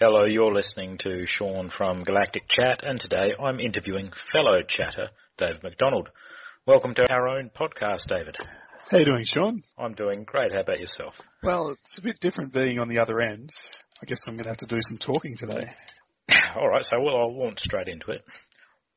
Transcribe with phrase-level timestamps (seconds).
[0.00, 5.62] Hello, you're listening to Sean from Galactic Chat, and today I'm interviewing fellow chatter David
[5.62, 6.08] McDonald.
[6.66, 8.36] Welcome to our own podcast, David.
[8.90, 9.62] How you doing, Sean?
[9.78, 10.50] I'm doing great.
[10.50, 11.14] How about yourself?
[11.44, 13.50] Well, it's a bit different being on the other end.
[14.02, 15.70] I guess I'm going to have to do some talking today.
[16.56, 18.24] All right, so well, I'll launch straight into it.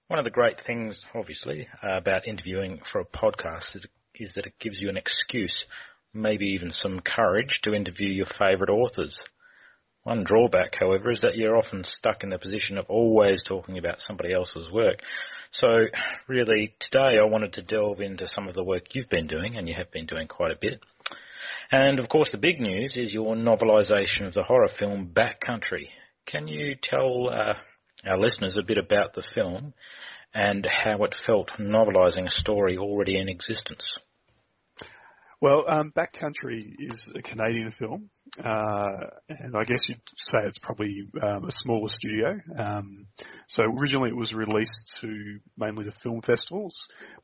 [0.08, 3.86] One of the great things, obviously, about interviewing for a podcast is,
[4.22, 5.66] is that it gives you an excuse,
[6.14, 9.18] maybe even some courage, to interview your favourite authors.
[10.04, 14.02] One drawback, however, is that you're often stuck in the position of always talking about
[14.02, 15.00] somebody else's work.
[15.52, 15.86] So,
[16.28, 19.68] really, today I wanted to delve into some of the work you've been doing, and
[19.68, 20.80] you have been doing quite a bit.
[21.72, 25.90] And of course, the big news is your novelisation of the horror film Backcountry.
[26.26, 27.54] Can you tell uh,
[28.10, 29.74] our listeners a bit about the film
[30.34, 33.84] and how it felt novelising a story already in existence?
[35.42, 41.08] Well, um, Backcountry is a Canadian film, uh, and I guess you'd say it's probably
[41.20, 42.40] um, a smaller studio.
[42.60, 43.08] Um,
[43.50, 46.78] so originally it was released to mainly the film festivals,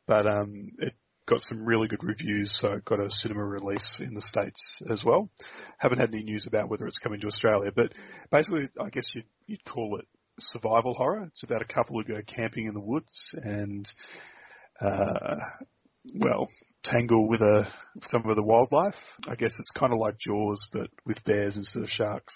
[0.08, 0.94] but um, it
[1.30, 4.60] got some really good reviews, so it got a cinema release in the States
[4.92, 5.30] as well.
[5.78, 7.94] Haven't had any news about whether it's coming to Australia, but
[8.32, 10.08] basically I guess you'd, you'd call it
[10.40, 11.26] survival horror.
[11.28, 13.88] It's about a couple who go camping in the woods and
[14.82, 15.36] uh,
[16.16, 16.48] well,
[16.84, 17.68] tangle with a
[18.04, 18.96] some of the wildlife.
[19.28, 22.34] I guess it's kind of like Jaws, but with bears instead of sharks.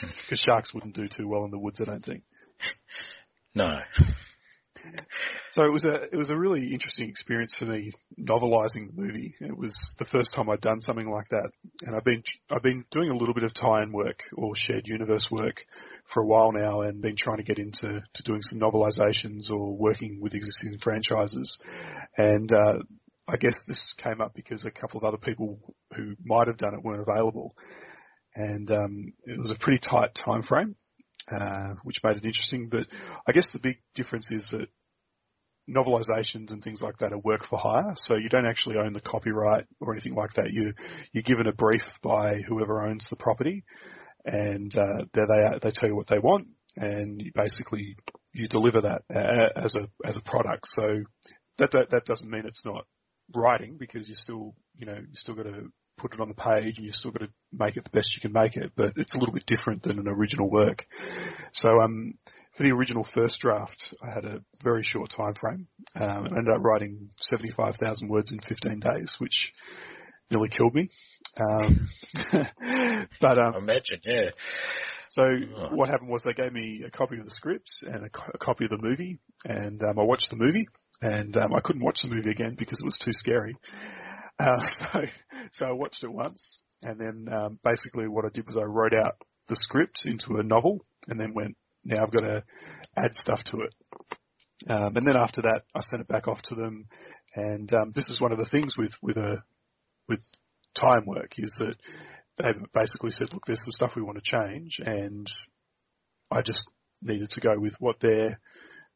[0.00, 2.22] Because sharks wouldn't do too well in the woods, I don't think.
[3.54, 3.78] No.
[5.52, 9.34] So it was a it was a really interesting experience for me novelising the movie.
[9.40, 11.50] It was the first time I'd done something like that,
[11.82, 15.26] and I've been I've been doing a little bit of tie-in work or shared universe
[15.30, 15.56] work
[16.12, 19.76] for a while now, and been trying to get into to doing some novelisations or
[19.76, 21.58] working with existing franchises.
[22.16, 22.78] And uh,
[23.26, 25.58] I guess this came up because a couple of other people
[25.96, 27.54] who might have done it weren't available,
[28.34, 30.76] and um, it was a pretty tight time frame.
[31.30, 32.68] Uh, which made it interesting.
[32.70, 32.86] But
[33.26, 34.68] I guess the big difference is that
[35.68, 39.00] novelizations and things like that are work for hire, so you don't actually own the
[39.00, 40.50] copyright or anything like that.
[40.50, 40.72] You
[41.12, 43.64] you're given a brief by whoever owns the property,
[44.24, 47.96] and uh, there they they tell you what they want, and you basically
[48.32, 50.64] you deliver that uh, as a as a product.
[50.68, 51.02] So
[51.58, 52.86] that that, that doesn't mean it's not
[53.34, 56.76] writing because you still you know you still got to put it on the page
[56.76, 59.14] and you've still got to make it the best you can make it, but it's
[59.14, 60.86] a little bit different than an original work.
[61.52, 62.14] So um,
[62.56, 66.54] for the original first draft, I had a very short time frame um, and ended
[66.54, 69.52] up writing 75,000 words in 15 days, which
[70.30, 70.90] nearly killed me.
[71.40, 71.88] Um,
[73.20, 74.30] but um, imagine, yeah.
[75.10, 75.68] So oh.
[75.74, 78.38] what happened was they gave me a copy of the script and a, co- a
[78.38, 80.68] copy of the movie, and um, I watched the movie,
[81.00, 83.54] and um, I couldn't watch the movie again because it was too scary.
[84.38, 84.56] Uh,
[84.92, 85.00] so,
[85.52, 88.94] so I watched it once, and then um, basically what I did was I wrote
[88.94, 89.16] out
[89.48, 92.42] the script into a novel, and then went, now I've got to
[92.96, 93.74] add stuff to it.
[94.68, 96.86] Um, and then after that, I sent it back off to them,
[97.34, 99.42] and um, this is one of the things with with a
[100.08, 100.20] with
[100.78, 101.76] tie-in work is that
[102.38, 105.26] they basically said, look, there's some stuff we want to change, and
[106.30, 106.64] I just
[107.02, 108.40] needed to go with what their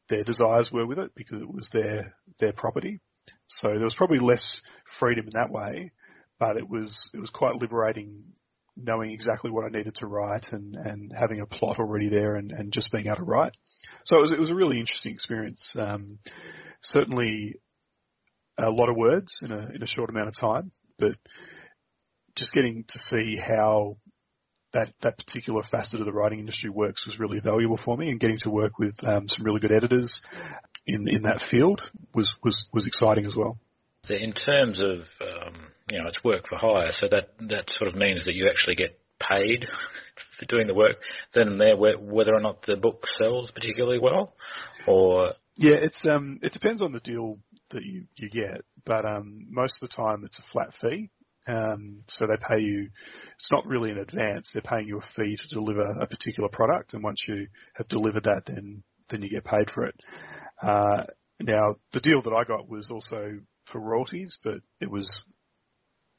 [0.09, 3.01] their desires were with it because it was their their property.
[3.47, 4.61] So there was probably less
[4.99, 5.93] freedom in that way,
[6.39, 8.25] but it was it was quite liberating
[8.77, 12.51] knowing exactly what I needed to write and, and having a plot already there and,
[12.53, 13.53] and just being able to write.
[14.05, 15.61] So it was, it was a really interesting experience.
[15.79, 16.19] Um,
[16.83, 17.57] certainly
[18.59, 21.13] a lot of words in a, in a short amount of time, but
[22.37, 23.97] just getting to see how
[24.75, 28.21] that, that particular facet of the writing industry works was really valuable for me and
[28.21, 30.21] getting to work with um, some really good editors
[30.87, 31.81] in, in that field
[32.15, 33.59] was, was, was exciting as well.
[34.09, 35.55] In terms of, um,
[35.91, 38.75] you know, it's work for hire, so that, that sort of means that you actually
[38.75, 39.67] get paid
[40.39, 40.97] for doing the work
[41.35, 44.35] then and there, whether or not the book sells particularly well,
[44.87, 47.39] or yeah, it's um, it depends on the deal
[47.71, 51.11] that you you get, but um, most of the time it's a flat fee.
[51.49, 52.89] Um, so they pay you.
[53.39, 54.51] It's not really in advance.
[54.53, 58.25] They're paying you a fee to deliver a particular product, and once you have delivered
[58.25, 59.95] that, then then you get paid for it.
[60.63, 61.05] Uh,
[61.41, 63.41] now the deal that I got was also
[63.71, 65.11] for royalties, but it was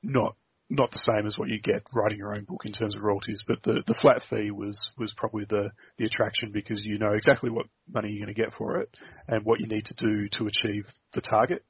[0.02, 0.36] not
[0.70, 3.44] not the same as what you get writing your own book in terms of royalties,
[3.48, 7.50] but the, the flat fee was, was probably the, the attraction because you know exactly
[7.50, 8.90] what money you're going to get for it
[9.28, 11.64] and what you need to do to achieve the target.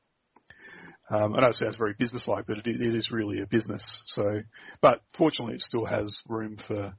[1.09, 3.83] Um, I know it sounds very businesslike, but it, it is really a business.
[4.07, 4.41] So,
[4.81, 6.93] but fortunately, it still has room for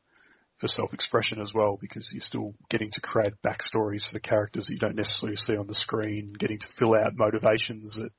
[0.60, 4.72] for self-expression as well because you're still getting to create backstories for the characters that
[4.72, 8.10] you don't necessarily see on the screen, getting to fill out motivations that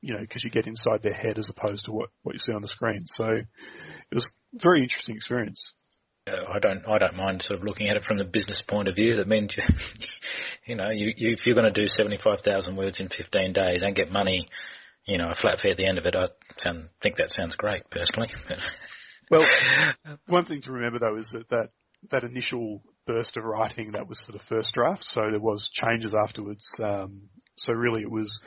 [0.00, 2.52] you know, because you get inside their head as opposed to what what you see
[2.52, 3.04] on the screen.
[3.06, 5.60] So it was a very interesting experience.
[6.26, 8.94] I don't I don't mind sort of looking at it from the business point of
[8.94, 9.16] view.
[9.16, 9.62] That means you,
[10.66, 13.52] you know you, you if you're going to do seventy five thousand words in fifteen
[13.52, 14.48] days and get money,
[15.06, 16.28] you know a flat fee at the end of it, I
[16.62, 18.28] sound, think that sounds great personally.
[19.30, 19.44] well,
[20.26, 21.68] one thing to remember though is that that
[22.10, 26.14] that initial burst of writing that was for the first draft, so there was changes
[26.14, 26.64] afterwards.
[26.82, 27.22] Um,
[27.56, 28.40] so really, it was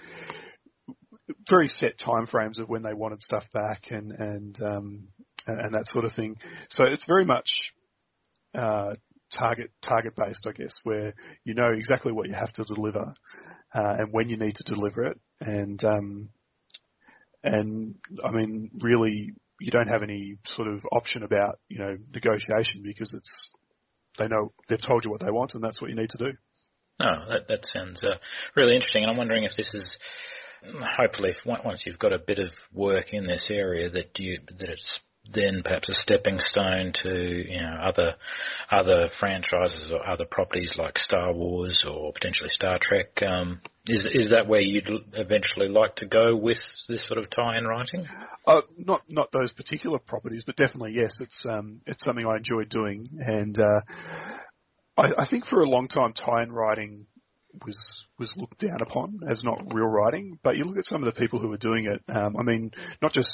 [1.50, 5.08] very set timeframes of when they wanted stuff back and and um,
[5.48, 6.36] and that sort of thing.
[6.70, 7.50] So it's very much
[8.58, 8.94] uh,
[9.38, 11.14] target target based, I guess, where
[11.44, 13.14] you know exactly what you have to deliver
[13.74, 16.30] uh, and when you need to deliver it, and um,
[17.44, 22.82] and I mean, really, you don't have any sort of option about you know negotiation
[22.84, 23.50] because it's
[24.18, 26.32] they know they've told you what they want and that's what you need to do.
[27.00, 28.18] Oh, that that sounds uh,
[28.56, 29.98] really interesting, and I'm wondering if this is
[30.98, 34.70] hopefully if, once you've got a bit of work in this area that you that
[34.70, 35.00] it's
[35.32, 38.16] then perhaps a stepping stone to you know other
[38.70, 43.22] other franchises or other properties like Star Wars or potentially Star Trek.
[43.26, 46.58] Um, is is that where you'd eventually like to go with
[46.90, 48.06] this sort of tie-in writing?
[48.46, 51.16] Uh, not not those particular properties, but definitely yes.
[51.22, 53.82] It's um, it's something I enjoy doing, and uh,
[54.98, 57.06] I, I think for a long time tie-in writing
[57.66, 57.78] was
[58.20, 60.40] was looked down upon as not real writing.
[60.44, 62.02] But you look at some of the people who are doing it.
[62.14, 62.72] Um, I mean,
[63.02, 63.30] not just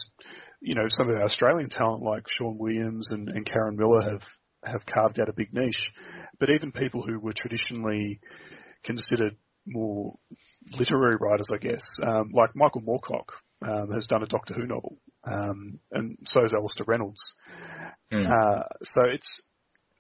[0.61, 4.21] you know, some of our Australian talent like Sean Williams and, and Karen Miller have,
[4.63, 5.91] have carved out a big niche.
[6.39, 8.19] But even people who were traditionally
[8.83, 9.35] considered
[9.65, 10.15] more
[10.77, 13.29] literary writers, I guess, um, like Michael Moorcock
[13.65, 17.21] um, has done a Doctor Who novel, um, and so has Alastair Reynolds.
[18.11, 18.27] Mm.
[18.27, 19.41] Uh, so it's,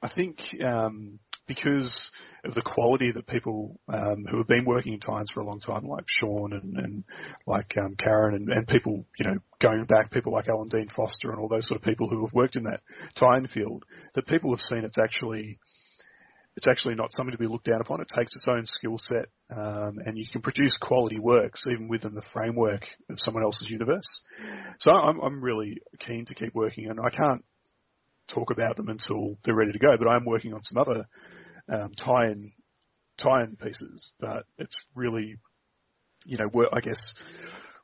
[0.01, 2.11] I think, um, because
[2.45, 5.59] of the quality that people um, who have been working in tie-ins for a long
[5.59, 7.03] time, like Sean and, and
[7.45, 11.31] like um, Karen and, and people, you know, going back, people like Alan Dean Foster
[11.31, 12.81] and all those sort of people who have worked in that
[13.19, 15.59] tie-in field, that people have seen it's actually
[16.55, 18.01] it's actually not something to be looked down upon.
[18.01, 22.13] It takes its own skill set, um, and you can produce quality works even within
[22.13, 24.03] the framework of someone else's universe.
[24.79, 27.45] So I'm, I'm really keen to keep working, and I can't
[28.33, 29.95] talk about them until they're ready to go.
[29.97, 31.07] But I'm working on some other
[31.71, 32.51] um, tie-in
[33.21, 35.37] tie-in pieces, but it's really,
[36.25, 36.99] you know, work, I guess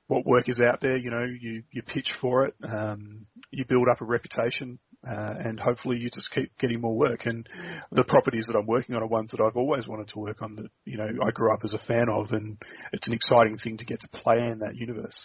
[0.07, 0.97] what work is out there.
[0.97, 5.59] You know, you you pitch for it, um, you build up a reputation, uh, and
[5.59, 7.25] hopefully you just keep getting more work.
[7.25, 7.47] And
[7.91, 10.55] the properties that I'm working on are ones that I've always wanted to work on.
[10.55, 12.57] That you know I grew up as a fan of, and
[12.93, 15.17] it's an exciting thing to get to play in that universe.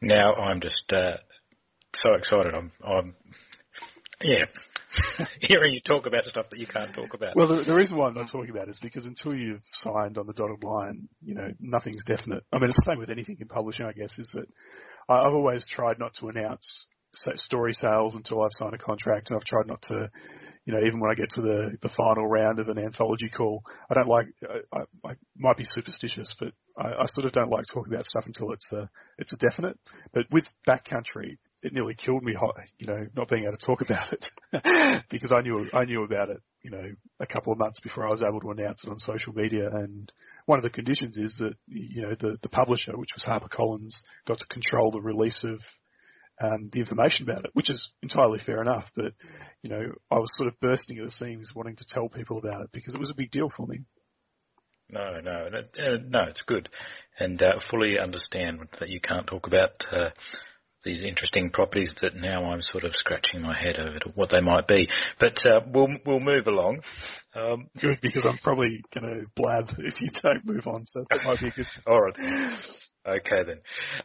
[0.00, 1.16] Now I'm just uh,
[1.96, 2.54] so excited.
[2.54, 3.14] I'm, I'm
[4.22, 4.44] yeah,
[5.40, 7.36] hearing you talk about stuff that you can't talk about.
[7.36, 10.18] Well, the, the, reason why I'm not talking about it is because until you've signed
[10.18, 12.44] on the dotted line, you know, nothing's definite.
[12.52, 14.46] I mean, it's the same with anything in publishing, I guess, is that
[15.08, 16.86] I've always tried not to announce
[17.36, 20.10] story sales until I've signed a contract, and I've tried not to,
[20.64, 23.62] you know, even when I get to the the final round of an anthology call,
[23.90, 24.26] I don't like.
[24.42, 28.06] I, I, I might be superstitious, but I, I sort of don't like talking about
[28.06, 28.88] stuff until it's a
[29.18, 29.78] it's a definite.
[30.12, 32.34] But with backcountry, it nearly killed me,
[32.78, 36.30] you know, not being able to talk about it because I knew I knew about
[36.30, 36.84] it, you know,
[37.20, 39.68] a couple of months before I was able to announce it on social media.
[39.68, 40.10] And
[40.46, 43.94] one of the conditions is that you know the the publisher, which was HarperCollins,
[44.26, 45.58] got to control the release of
[46.40, 48.84] um, the information about it, which is entirely fair enough.
[48.94, 49.12] But
[49.62, 52.62] you know, I was sort of bursting at the seams, wanting to tell people about
[52.62, 53.80] it because it was a big deal for me.
[54.88, 56.68] No, no, uh, no, it's good,
[57.18, 60.10] and uh, fully understand that you can't talk about uh,
[60.86, 64.40] these interesting properties that now I'm sort of scratching my head over to what they
[64.40, 64.88] might be.
[65.20, 66.80] But uh, we'll we'll move along.
[67.34, 71.24] Um, good because I'm probably going to blab if you don't move on, so that
[71.24, 71.66] might be good.
[71.86, 72.14] All right.
[73.06, 73.58] Okay then.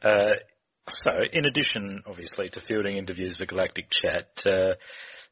[0.03, 0.33] Uh,
[1.03, 4.73] so, in addition, obviously, to fielding interviews for Galactic Chat, uh,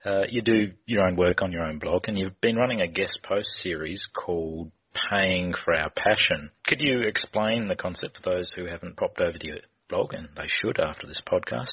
[0.07, 2.87] uh, you do your own work on your own blog, and you've been running a
[2.87, 4.71] guest post series called
[5.09, 6.51] Paying for Our Passion.
[6.65, 9.57] Could you explain the concept for those who haven't popped over to your
[9.89, 11.71] blog, and they should after this podcast.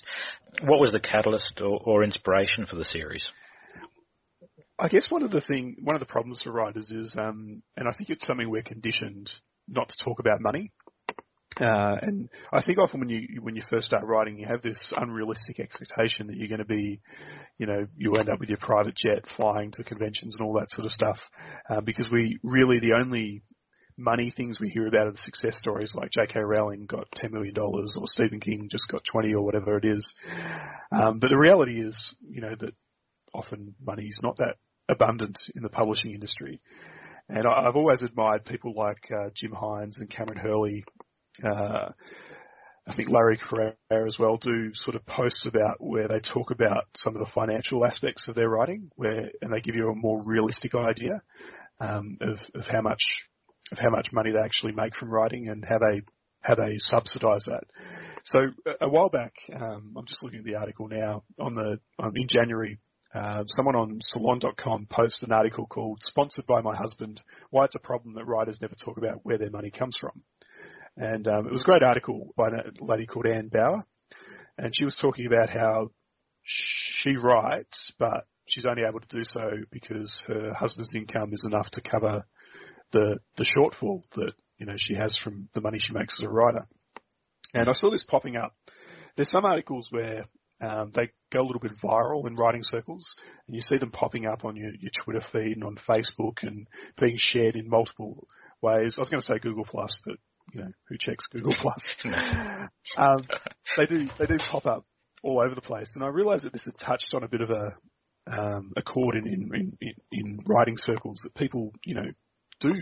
[0.63, 3.25] What was the catalyst or, or inspiration for the series?
[4.79, 7.89] I guess one of the thing, one of the problems for writers is, um, and
[7.89, 9.31] I think it's something we're conditioned
[9.69, 10.73] not to talk about money.
[11.59, 14.79] Uh, and I think often when you when you first start writing, you have this
[14.95, 17.01] unrealistic expectation that you're going to be,
[17.57, 20.71] you know, you end up with your private jet flying to conventions and all that
[20.73, 21.17] sort of stuff,
[21.71, 23.43] uh, because we really the only
[23.97, 26.41] money things we hear about are success stories like J.K.
[26.41, 30.15] Rowling got $10 million or Stephen King just got 20 or whatever it is.
[30.93, 31.97] Um, but the reality is,
[32.29, 32.75] you know, that
[33.33, 34.57] often money is not that
[34.89, 36.61] abundant in the publishing industry.
[37.29, 40.85] And I've always admired people like uh, Jim Hines and Kameron Hurley
[41.45, 41.91] uh,
[42.89, 46.85] I think Larry Correia as well do sort of posts about where they talk about
[46.97, 50.23] some of the financial aspects of their writing, where and they give you a more
[50.23, 51.21] realistic idea
[51.81, 53.01] um, of, of how much
[53.73, 56.03] of how much money they actually make from writing and how they
[56.41, 57.65] how they subsidise that.
[58.25, 58.39] So
[58.81, 62.29] a while back, um, I'm just looking at the article now on the um, in
[62.29, 62.79] January.
[63.15, 67.21] Uh, someone on Salon.com posted an article called "Sponsored by My Husband:
[67.51, 70.23] Why It's a Problem That Writers Never Talk About Where Their Money Comes From."
[70.97, 73.85] And um, it was a great article by a lady called Ann Bauer,
[74.59, 75.91] and she was talking about how
[76.47, 81.71] she writes, but she's only able to do so because her husband's income is enough
[81.73, 82.25] to cover
[82.93, 86.29] the the shortfall that you know she has from the money she makes as a
[86.29, 86.67] writer.
[87.55, 88.55] And I saw this popping up.
[89.17, 90.25] There's some articles where
[90.61, 93.07] um, they go a little bit viral in writing circles,
[93.47, 96.67] and you see them popping up on your, your Twitter feed and on Facebook and
[97.01, 98.27] being shared in multiple
[98.63, 98.95] ways.
[98.97, 100.17] I was going to say Google Plus, but
[100.53, 101.83] you know, who checks Google Plus?
[102.97, 103.27] um,
[103.77, 104.85] they do they do pop up
[105.23, 107.51] all over the place, and I realised that this had touched on a bit of
[107.51, 107.75] a
[108.29, 112.07] um, a chord in, in, in, in writing circles that people you know
[112.61, 112.73] do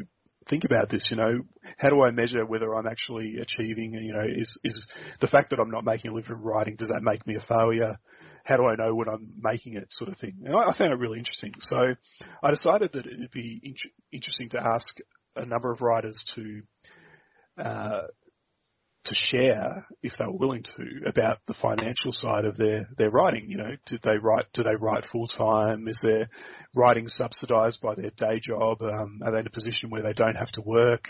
[0.48, 1.06] think about this.
[1.10, 1.40] You know,
[1.78, 3.94] how do I measure whether I'm actually achieving?
[3.94, 4.78] You know, is is
[5.20, 7.46] the fact that I'm not making a living from writing does that make me a
[7.46, 7.98] failure?
[8.44, 10.34] How do I know when I'm making it, sort of thing?
[10.44, 11.52] And I, I found it really interesting.
[11.60, 11.94] So
[12.42, 13.74] I decided that it'd be in-
[14.12, 14.86] interesting to ask
[15.36, 16.62] a number of writers to
[17.62, 18.02] uh,
[19.04, 23.46] to share, if they were willing to, about the financial side of their, their writing.
[23.48, 24.46] You know, did they write?
[24.54, 25.86] Do they write full time?
[25.88, 26.28] Is their
[26.74, 28.82] writing subsidised by their day job?
[28.82, 31.04] Um, are they in a position where they don't have to work?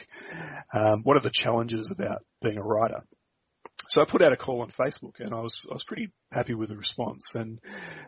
[0.74, 3.04] Um, what are the challenges about being a writer?
[3.88, 6.54] So I put out a call on Facebook, and I was I was pretty happy
[6.54, 7.60] with the response, and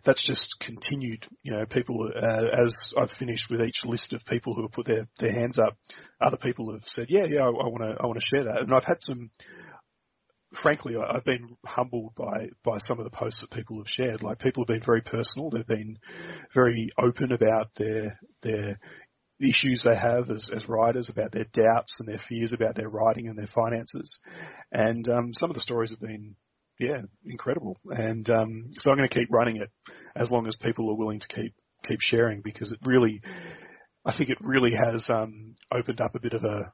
[0.04, 1.26] that's just continued.
[1.42, 4.86] You know, people uh, as I've finished with each list of people who have put
[4.86, 5.76] their, their hands up,
[6.20, 8.74] other people have said, yeah, yeah, I want to I want to share that, and
[8.74, 9.30] I've had some.
[10.62, 14.22] Frankly, I've been humbled by by some of the posts that people have shared.
[14.22, 15.50] Like people have been very personal.
[15.50, 15.98] They've been
[16.54, 18.78] very open about their their
[19.40, 23.28] issues they have as, as writers about their doubts and their fears about their writing
[23.28, 24.18] and their finances.
[24.72, 26.36] And um, some of the stories have been,
[26.78, 27.76] yeah, incredible.
[27.90, 29.70] And um, so I'm going to keep running it
[30.14, 31.54] as long as people are willing to keep
[31.86, 33.20] keep sharing because it really,
[34.04, 36.72] I think it really has um, opened up a bit of a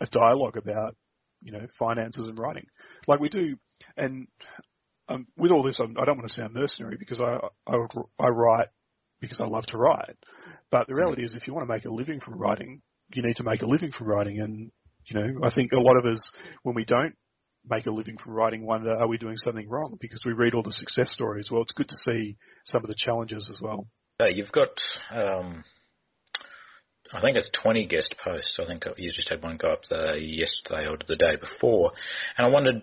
[0.00, 0.96] a dialogue about
[1.44, 2.66] you know finances and writing,
[3.06, 3.56] like we do.
[3.96, 4.26] And
[5.08, 7.76] um, with all this, I'm, I do not want to sound mercenary because I, I
[8.18, 8.68] I write
[9.20, 10.16] because I love to write.
[10.70, 12.82] But the reality is, if you want to make a living from writing,
[13.12, 14.40] you need to make a living from writing.
[14.40, 14.70] And,
[15.06, 16.20] you know, I think a lot of us,
[16.62, 17.14] when we don't
[17.68, 19.96] make a living from writing, wonder, are we doing something wrong?
[20.00, 21.48] Because we read all the success stories.
[21.50, 23.86] Well, it's good to see some of the challenges as well.
[24.20, 24.68] You've got,
[25.12, 25.64] um,
[27.12, 28.58] I think it's 20 guest posts.
[28.58, 31.92] I think you just had one go up the yesterday or the day before.
[32.36, 32.82] And I wondered,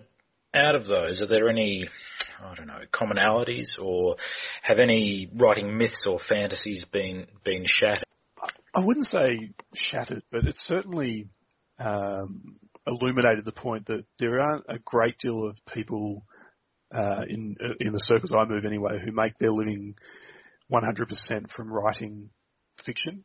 [0.54, 1.88] out of those, are there any,
[2.42, 4.16] I don't know, commonalities, or
[4.62, 8.04] have any writing myths or fantasies been been shattered?
[8.74, 11.28] I wouldn't say shattered, but it's certainly
[11.78, 16.24] um, illuminated the point that there aren't a great deal of people
[16.94, 19.94] uh, in in the circles I move anyway who make their living
[20.70, 22.30] 100% from writing
[22.84, 23.24] fiction.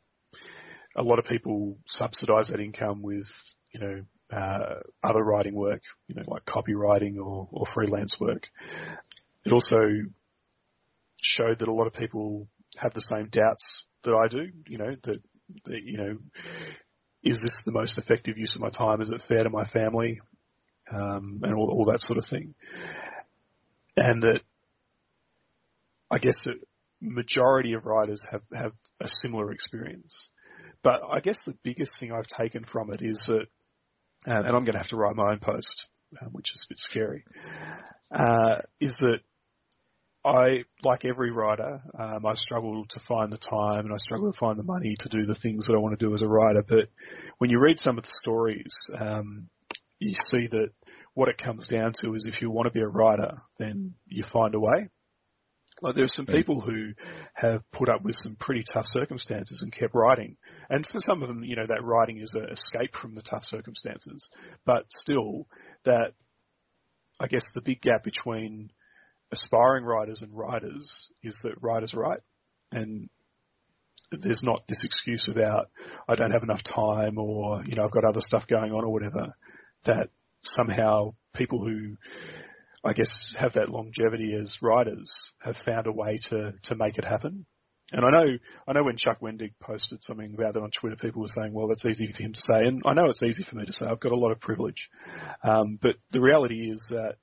[0.98, 3.26] A lot of people subsidise that income with,
[3.72, 4.02] you know,
[4.36, 8.44] uh, other writing work, you know, like copywriting or, or freelance work.
[9.46, 9.78] It also
[11.22, 13.64] showed that a lot of people have the same doubts
[14.04, 14.50] that I do.
[14.68, 15.22] You know that,
[15.66, 16.18] that you know,
[17.24, 19.02] is this the most effective use of my time?
[19.02, 20.20] Is it fair to my family?
[20.92, 22.54] Um, and all, all that sort of thing.
[23.98, 24.42] And that
[26.10, 26.56] I guess the
[27.02, 30.30] majority of writers have, have a similar experience.
[30.88, 33.48] But I guess the biggest thing I've taken from it is that
[34.26, 35.86] and, and I'm going to have to write my own post,
[36.22, 37.26] um, which is a bit scary,
[38.18, 39.18] uh, is that
[40.24, 44.40] I, like every writer, um, I struggle to find the time and I struggle to
[44.40, 46.64] find the money to do the things that I want to do as a writer.
[46.66, 46.88] But
[47.40, 49.50] when you read some of the stories, um,
[50.00, 50.70] you see that
[51.16, 54.24] what it comes down to is if you want to be a writer, then you
[54.32, 54.88] find a way.
[55.82, 56.94] Like there are some people who
[57.36, 60.38] have put up with some pretty tough circumstances and kept writing.
[60.70, 63.44] And for some of them, you know, that writing is an escape from the tough
[63.46, 64.28] circumstances.
[64.66, 65.48] But still,
[65.86, 66.14] that,
[67.20, 68.72] I guess the big gap between
[69.32, 70.90] aspiring writers and writers
[71.24, 72.22] is that writers write.
[72.72, 73.10] And
[74.12, 75.70] there's not this excuse about,
[76.08, 78.92] I don't have enough time or, you know, I've got other stuff going on or
[78.92, 79.36] whatever.
[79.86, 80.10] That
[80.42, 81.98] somehow people who
[82.88, 87.04] I guess, have that longevity as writers have found a way to, to make it
[87.04, 87.46] happen.
[87.92, 91.22] And I know, I know when Chuck Wendig posted something about that on Twitter, people
[91.22, 93.56] were saying, "Well, that's easy for him to say," and I know it's easy for
[93.56, 93.86] me to say.
[93.86, 94.90] I've got a lot of privilege,
[95.44, 97.16] um, but the reality is that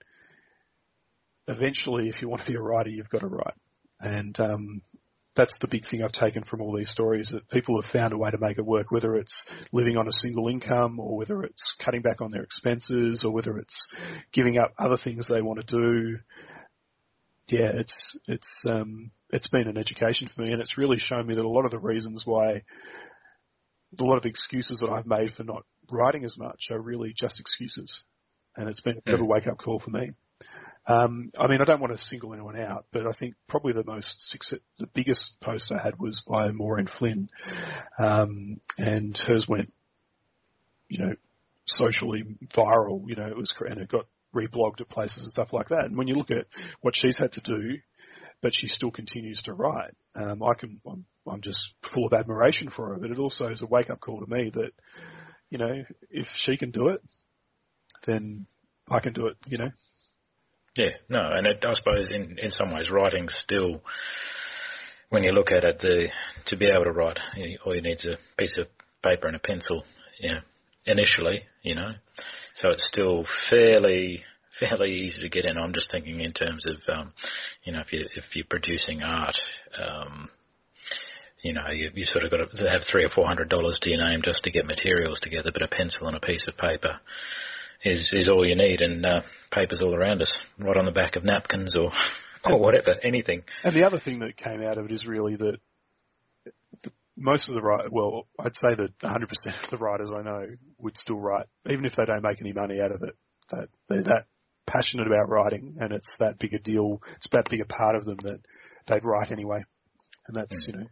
[1.48, 3.54] eventually, if you want to be a writer, you've got to write,
[4.00, 4.82] and um,
[5.36, 8.18] that's the big thing I've taken from all these stories that people have found a
[8.18, 11.74] way to make it work, whether it's living on a single income or whether it's
[11.84, 13.86] cutting back on their expenses or whether it's
[14.32, 16.18] giving up other things they want to do.
[17.48, 21.34] Yeah, it's it's um, it's been an education for me, and it's really shown me
[21.34, 22.62] that a lot of the reasons why
[23.98, 27.38] a lot of excuses that I've made for not writing as much are really just
[27.38, 27.92] excuses,
[28.56, 30.12] and it's been a bit of a wake up call for me.
[30.86, 33.84] Um, I mean, I don't want to single anyone out, but I think probably the
[33.84, 37.30] most success, the biggest post I had was by Maureen Flynn,
[37.98, 39.72] um, and hers went,
[40.88, 41.14] you know,
[41.66, 42.24] socially
[42.54, 43.02] viral.
[43.06, 45.86] You know, it was and it got reblogged at places and stuff like that.
[45.86, 46.46] And when you look at
[46.82, 47.78] what she's had to do,
[48.42, 51.58] but she still continues to write, um, I can, I'm, I'm just
[51.94, 52.96] full of admiration for her.
[52.96, 54.72] But it also is a wake up call to me that,
[55.48, 57.00] you know, if she can do it,
[58.06, 58.46] then
[58.90, 59.36] I can do it.
[59.46, 59.70] You know.
[60.76, 63.80] Yeah, no, and it, I suppose in in some ways writing still,
[65.10, 66.08] when you look at it, the
[66.46, 68.66] to be able to write, you, all you need is a piece of
[69.02, 69.84] paper and a pencil.
[70.18, 70.40] Yeah,
[70.86, 71.92] initially, you know,
[72.60, 74.24] so it's still fairly
[74.60, 75.56] fairly easy to get in.
[75.56, 77.12] I'm just thinking in terms of, um,
[77.62, 79.36] you know, if you if you're producing art,
[79.80, 80.28] um,
[81.44, 83.90] you know, you, you sort of got to have three or four hundred dollars to
[83.90, 86.98] your name just to get materials together, but a pencil and a piece of paper
[87.84, 89.20] is is all you need, and uh,
[89.52, 91.92] papers all around us, right on the back of napkins or
[92.44, 93.42] or whatever, anything.
[93.62, 95.58] And the other thing that came out of it is really that
[97.16, 100.46] most of the write, well, I'd say that 100% of the writers I know
[100.78, 103.16] would still write, even if they don't make any money out of it.
[103.50, 104.26] That they're that
[104.66, 107.00] passionate about writing, and it's that big a deal.
[107.16, 108.40] It's that big a part of them that
[108.88, 109.64] they'd write anyway,
[110.26, 110.72] and that's mm.
[110.72, 110.86] you know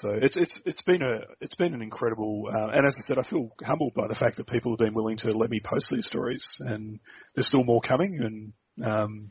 [0.00, 3.18] so it's it's it's been a it's been an incredible uh, and as I said,
[3.18, 5.88] I feel humbled by the fact that people have been willing to let me post
[5.90, 6.98] these stories, and
[7.34, 8.18] there's still more coming.
[8.78, 9.30] And um,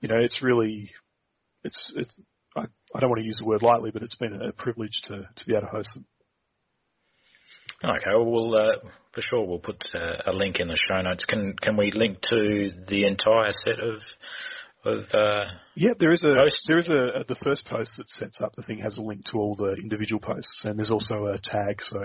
[0.00, 0.90] you know, it's really
[1.64, 2.14] it's it's
[2.54, 5.28] I, I don't want to use the word lightly, but it's been a privilege to
[5.34, 6.04] to be able to host them.
[7.84, 8.76] Okay, well, we'll uh,
[9.12, 11.24] for sure we'll put uh, a link in the show notes.
[11.24, 14.00] Can can we link to the entire set of
[14.84, 16.64] of uh, yeah, there is a posts.
[16.66, 19.24] there is a, a, the first post that sets up the thing has a link
[19.30, 22.04] to all the individual posts, and there's also a tag, so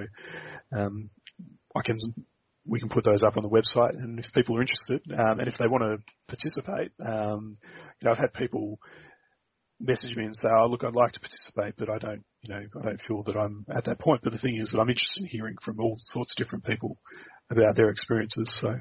[0.78, 1.10] um,
[1.76, 1.98] I can
[2.66, 5.48] we can put those up on the website, and if people are interested, um, and
[5.48, 7.58] if they want to participate, um,
[8.02, 8.80] you know, I've had people
[9.80, 12.62] message me and say, "Oh, look, I'd like to participate, but I don't, you know,
[12.80, 15.24] I don't feel that I'm at that point." But the thing is that I'm interested
[15.24, 16.98] in hearing from all sorts of different people
[17.50, 18.56] about their experiences.
[18.62, 18.76] So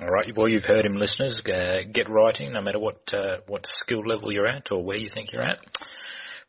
[0.00, 0.26] all right.
[0.36, 1.42] Well, you've heard him, listeners.
[1.44, 5.10] Uh, get writing, no matter what uh, what skill level you're at or where you
[5.12, 5.58] think you're at.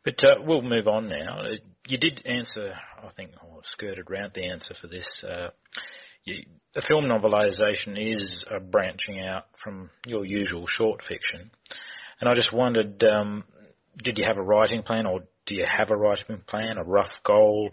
[0.04, 1.40] But uh, we'll move on now.
[1.40, 5.24] Uh, you did answer, I think, or skirted around the answer for this.
[5.28, 5.48] Uh,
[6.24, 11.50] you, the film novelisation is branching out from your usual short fiction,
[12.20, 13.44] and I just wondered, um,
[14.04, 17.10] did you have a writing plan, or do you have a writing plan, a rough
[17.26, 17.70] goal?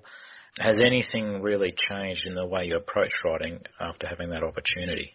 [0.57, 5.11] Has anything really changed in the way you approach writing after having that opportunity?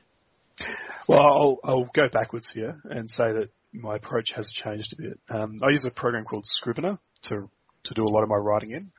[1.08, 5.20] Well, I'll, I'll go backwards here and say that my approach has changed a bit.
[5.30, 7.48] Um, I use a program called Scrivener to
[7.84, 8.92] to do a lot of my writing in.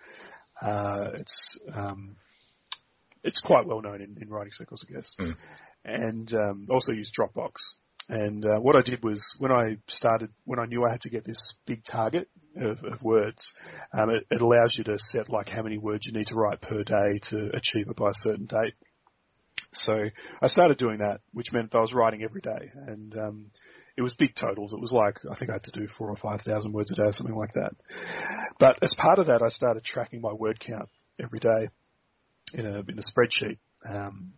[0.61, 2.15] Uh, it's um,
[3.23, 5.15] it's quite well known in, in writing circles, I guess.
[5.19, 5.35] Mm.
[5.85, 7.51] And um, also use Dropbox.
[8.09, 11.09] And uh, what I did was when I started, when I knew I had to
[11.09, 13.41] get this big target of, of words,
[13.97, 16.61] um, it, it allows you to set like how many words you need to write
[16.61, 18.73] per day to achieve it by a certain date.
[19.73, 20.05] So
[20.41, 23.45] I started doing that, which meant I was writing every day, and um,
[23.97, 24.73] it was big totals.
[24.73, 26.95] It was like I think I had to do four or five thousand words a
[26.95, 27.73] day, or something like that.
[28.59, 30.89] But as part of that, I started tracking my word count
[31.21, 31.69] every day
[32.53, 34.33] in a in a spreadsheet, um,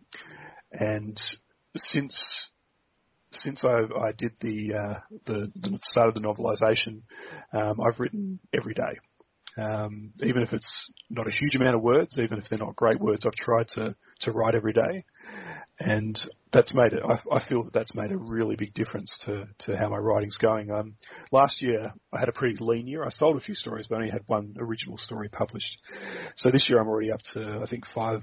[0.72, 1.20] and
[1.76, 2.48] since
[3.32, 7.02] since I, I did the, uh, the the start of the novelisation,
[7.52, 8.98] um, I've written every day.
[9.58, 13.00] Um, even if it's not a huge amount of words, even if they're not great
[13.00, 15.04] words, I've tried to, to write every day.
[15.78, 16.18] And
[16.52, 19.76] that's made it, I, I feel that that's made a really big difference to, to
[19.76, 20.70] how my writing's going.
[20.70, 20.94] Um,
[21.32, 23.04] last year, I had a pretty lean year.
[23.04, 25.80] I sold a few stories, but only had one original story published.
[26.36, 28.22] So this year I'm already up to, I think, five,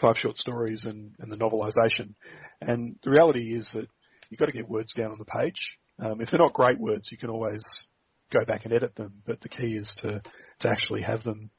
[0.00, 2.14] five short stories and, and the novelisation.
[2.60, 3.86] And the reality is that
[4.30, 5.60] you've got to get words down on the page.
[5.98, 7.64] Um, if they're not great words, you can always
[8.32, 10.20] go back and edit them, but the key is to,
[10.60, 11.50] to actually have them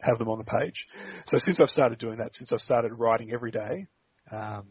[0.00, 0.74] have them on the page.
[1.28, 3.86] So since I've started doing that, since I've started writing every day,
[4.32, 4.66] um,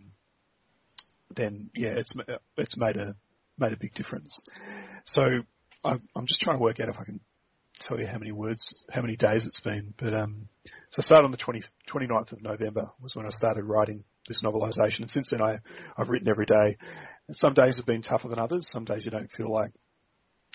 [1.35, 2.11] then yeah, it's
[2.57, 3.15] it's made a
[3.57, 4.37] made a big difference.
[5.05, 5.21] So
[5.83, 7.19] I'm, I'm just trying to work out if I can
[7.87, 8.61] tell you how many words,
[8.91, 9.93] how many days it's been.
[9.99, 10.47] But um,
[10.91, 14.41] so I started on the 20, 29th of November was when I started writing this
[14.43, 15.59] novelisation, and since then I,
[15.97, 16.77] I've written every day.
[17.27, 18.67] And some days have been tougher than others.
[18.71, 19.71] Some days you don't feel like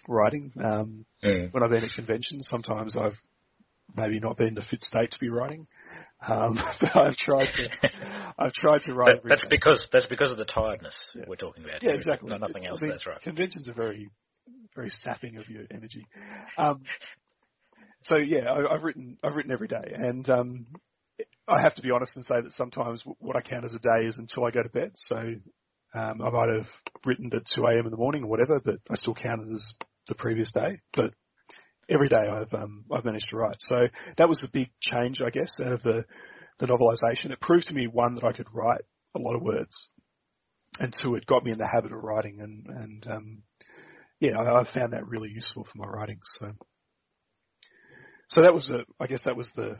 [0.09, 0.53] writing.
[0.63, 1.53] Um, Mm.
[1.53, 3.17] when I've been at conventions, sometimes I've
[3.97, 5.67] maybe not been in the fit state to be writing.
[6.27, 7.69] Um, but I've tried to,
[8.39, 9.23] I've tried to write.
[9.23, 9.49] That, that's day.
[9.51, 11.25] because that's because of the tiredness Yeah.
[11.27, 11.83] we're talking about.
[11.83, 11.97] Yeah, here.
[11.97, 12.31] exactly.
[12.31, 12.81] No, nothing else.
[12.81, 13.21] I mean, that's right.
[13.23, 14.09] Conventions are very,
[14.75, 16.07] very sapping of your energy.
[16.59, 16.83] Um,
[18.03, 20.67] so yeah, I, I've written, I've written every day, and um,
[21.49, 24.07] I have to be honest and say that sometimes what I count as a day
[24.07, 24.93] is until I go to bed.
[24.97, 25.17] So
[25.95, 26.67] um, I might have
[27.05, 27.85] written at 2 a.m.
[27.87, 29.75] in the morning or whatever, but I still count it as
[30.09, 30.81] the previous day.
[30.95, 31.11] But
[31.89, 33.57] every day I've um, I've managed to write.
[33.61, 33.87] So
[34.19, 36.05] that was a big change, I guess, out of the
[36.59, 37.31] the novelisation.
[37.31, 38.83] It proved to me one that I could write
[39.15, 39.89] a lot of words,
[40.79, 43.43] and two, it got me in the habit of writing, and and um,
[44.21, 46.19] yeah, I, I found that really useful for my writing.
[46.39, 46.53] So
[48.31, 49.77] so that was the I guess that was the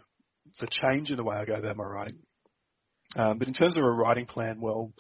[0.61, 2.19] the change in the way I go about my writing.
[3.17, 4.93] Um, but in terms of a writing plan, well,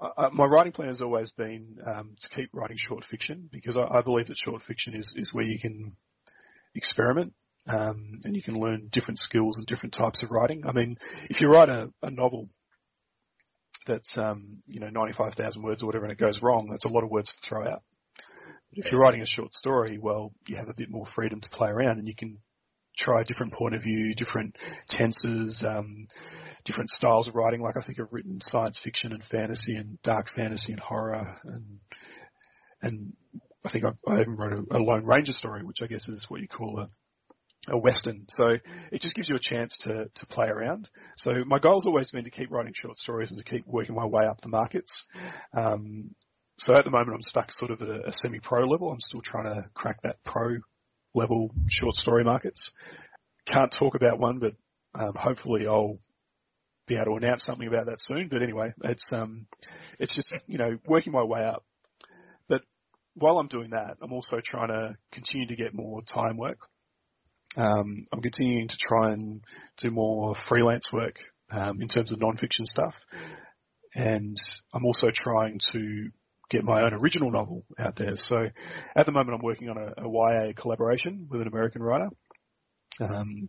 [0.00, 3.98] I, my writing plan has always been um, to keep writing short fiction because I,
[3.98, 5.96] I believe that short fiction is, is where you can
[6.74, 7.32] experiment
[7.68, 10.64] um, and you can learn different skills and different types of writing.
[10.66, 10.96] I mean,
[11.28, 12.48] if you write a, a novel
[13.86, 17.04] that's um, you know 95,000 words or whatever and it goes wrong, that's a lot
[17.04, 17.82] of words to throw out.
[18.70, 21.48] But if you're writing a short story, well, you have a bit more freedom to
[21.50, 22.38] play around and you can
[22.98, 24.56] try a different point of view, different
[24.88, 26.06] tenses, um,
[26.64, 27.62] different styles of writing.
[27.62, 31.80] Like I think I've written science fiction and fantasy and dark fantasy and horror and
[32.82, 33.12] and
[33.64, 36.24] I think I, I even wrote a, a Lone Ranger story, which I guess is
[36.28, 38.26] what you call a, a western.
[38.30, 38.56] So
[38.90, 40.88] it just gives you a chance to, to play around.
[41.18, 44.06] So my goal's always been to keep writing short stories and to keep working my
[44.06, 44.90] way up the markets.
[45.56, 46.14] Um,
[46.58, 48.90] so at the moment I'm stuck sort of at a, a semi-pro level.
[48.90, 50.56] I'm still trying to crack that pro
[51.14, 52.70] level short story markets.
[53.46, 54.54] Can't talk about one, but
[54.98, 55.98] um, hopefully I'll
[56.90, 58.28] be able to announce something about that soon.
[58.28, 59.46] But anyway, it's um,
[60.00, 61.64] it's just you know working my way up.
[62.48, 62.62] But
[63.14, 66.58] while I'm doing that, I'm also trying to continue to get more tie-in work.
[67.56, 69.40] Um, I'm continuing to try and
[69.80, 71.14] do more freelance work
[71.52, 72.94] um, in terms of non-fiction stuff,
[73.94, 74.36] and
[74.74, 76.08] I'm also trying to
[76.50, 78.14] get my own original novel out there.
[78.16, 78.46] So
[78.96, 82.08] at the moment, I'm working on a, a YA collaboration with an American writer.
[83.00, 83.48] Um,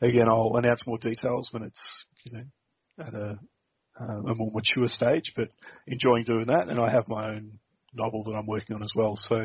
[0.00, 1.80] again, I'll announce more details when it's
[2.24, 2.44] you know
[2.98, 3.38] at a,
[4.00, 5.48] uh, a more mature stage, but
[5.86, 6.68] enjoying doing that.
[6.68, 7.58] And I have my own
[7.94, 9.18] novel that I'm working on as well.
[9.28, 9.44] So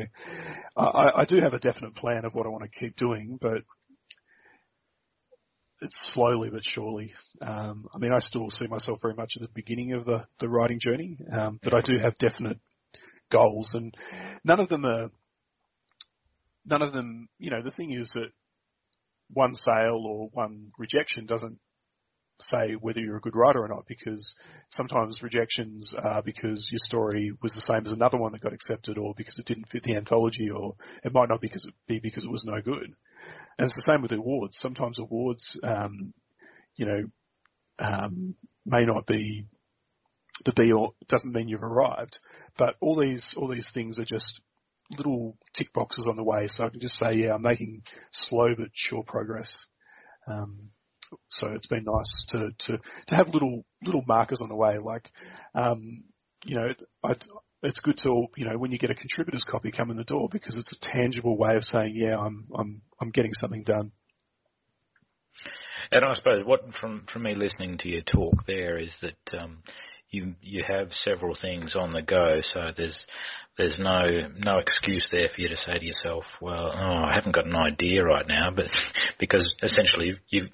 [0.76, 3.62] I, I do have a definite plan of what I want to keep doing, but
[5.80, 7.12] it's slowly but surely.
[7.40, 10.48] Um, I mean, I still see myself very much at the beginning of the, the
[10.48, 12.58] writing journey, um, but I do have definite
[13.30, 13.94] goals, and
[14.44, 15.10] none of them are.
[16.66, 18.30] None of them, you know, the thing is that
[19.30, 21.58] one sale or one rejection doesn't
[22.40, 24.34] say whether you're a good writer or not because
[24.70, 28.98] sometimes rejections are because your story was the same as another one that got accepted
[28.98, 32.24] or because it didn't fit the anthology or it might not because it be because
[32.24, 32.94] it was no good.
[33.58, 34.56] And it's the same with awards.
[34.58, 36.12] Sometimes awards, um,
[36.76, 37.04] you know,
[37.78, 38.34] um,
[38.66, 39.46] may not be
[40.44, 40.94] the be all.
[41.08, 42.18] Doesn't mean you've arrived,
[42.58, 44.40] but all these all these things are just
[44.90, 46.48] little tick boxes on the way.
[46.48, 49.54] So I can just say, yeah, I'm making slow but sure progress.
[50.26, 50.70] Um,
[51.30, 54.78] so it's been nice to, to, to have little little markers on the way.
[54.78, 55.10] Like,
[55.54, 56.04] um,
[56.44, 56.68] you know,
[57.04, 57.14] I,
[57.62, 60.28] it's good to you know when you get a contributor's copy come in the door
[60.30, 63.92] because it's a tangible way of saying, yeah, I'm I'm I'm getting something done.
[65.90, 69.58] And I suppose what from from me listening to your talk there is that um,
[70.14, 73.06] you you have several things on the go, so there's
[73.58, 77.34] there's no no excuse there for you to say to yourself, well, oh, I haven't
[77.34, 78.66] got an idea right now, but
[79.20, 80.48] because essentially you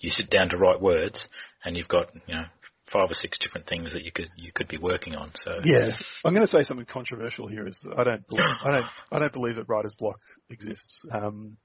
[0.00, 1.18] you sit down to write words
[1.64, 2.44] and you've got you know
[2.92, 5.32] five or six different things that you could you could be working on.
[5.44, 5.90] So Yeah,
[6.24, 7.66] I'm going to say something controversial here.
[7.66, 10.18] Is I don't believe, I don't I don't believe that writer's block
[10.50, 11.04] exists.
[11.12, 11.56] Um,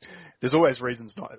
[0.42, 1.32] there's always reasons not.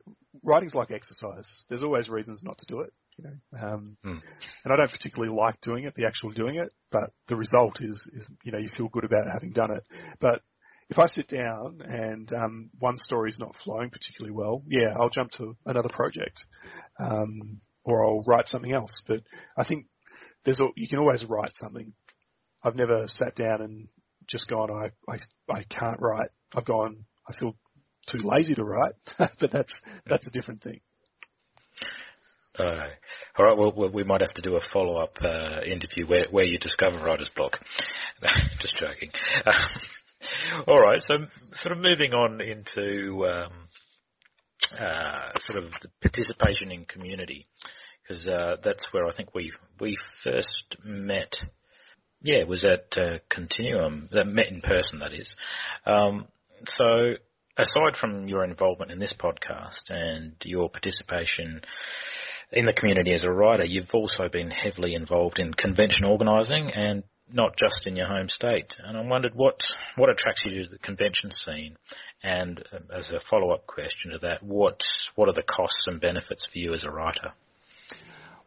[0.43, 1.49] Writing's like exercise.
[1.69, 2.93] There's always reasons not to do it.
[3.23, 4.19] You know, um, Hmm.
[4.65, 7.97] and I don't particularly like doing it, the actual doing it, but the result is
[8.15, 9.85] is you know you feel good about having done it.
[10.21, 10.43] But
[10.89, 15.31] if I sit down and um, one story's not flowing particularly well, yeah, I'll jump
[15.39, 16.39] to another project,
[16.99, 19.03] um, or I'll write something else.
[19.07, 19.21] But
[19.57, 19.87] I think
[20.45, 21.93] there's al- you can always write something.
[22.65, 23.89] I've never sat down and
[24.29, 25.19] just gone, I, I,
[25.53, 26.29] I can't write.
[26.55, 27.57] I've gone, I feel
[28.09, 30.81] too lazy to write, but that's, that's a different thing.
[32.59, 32.87] Uh,
[33.39, 33.57] all right.
[33.57, 37.31] Well, we might have to do a follow-up uh, interview where where you discover writer's
[37.35, 37.59] block.
[38.61, 39.11] Just joking.
[40.67, 41.01] All right.
[41.07, 41.15] So,
[41.63, 43.53] sort of moving on into um,
[44.79, 47.47] uh, sort of participation in community,
[48.03, 51.33] because uh, that's where I think we we first met.
[52.23, 55.29] Yeah, was at uh, Continuum, that met in person, that is.
[55.85, 56.29] Um,
[56.67, 57.15] so,
[57.59, 61.63] aside from your involvement in this podcast and your participation
[62.53, 67.03] in the community as a writer, you've also been heavily involved in convention organising and
[67.33, 68.67] not just in your home state.
[68.85, 69.59] And I wondered what
[69.97, 71.77] what attracts you to the convention scene,
[72.23, 74.81] and um, as a follow up question to that, what
[75.15, 77.33] what are the costs and benefits for you as a writer?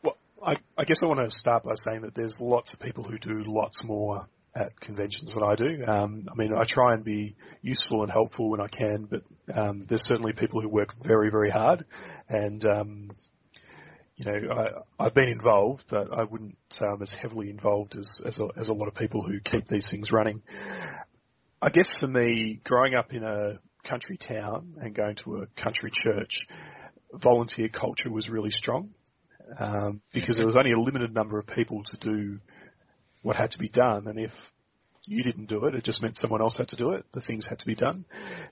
[0.04, 3.04] Well, I, I guess I want to start by saying that there's lots of people
[3.04, 5.84] who do lots more at conventions than I do.
[5.86, 9.86] Um, I mean, I try and be useful and helpful when I can, but um,
[9.90, 11.84] there's certainly people who work very, very hard,
[12.30, 13.12] and um,
[14.18, 18.08] you know, I, have been involved, but I wouldn't say I'm as heavily involved as
[18.26, 20.42] as a, as a lot of people who keep these things running.
[21.62, 25.92] I guess for me, growing up in a country town and going to a country
[25.94, 26.32] church,
[27.14, 28.90] volunteer culture was really strong
[29.60, 32.40] um, because there was only a limited number of people to do
[33.22, 34.32] what had to be done, and if
[35.08, 37.06] you didn't do it, it just meant someone else had to do it.
[37.14, 38.06] The things had to be done.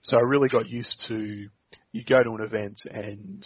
[0.04, 1.48] So I really got used to
[1.92, 3.46] you go to an event and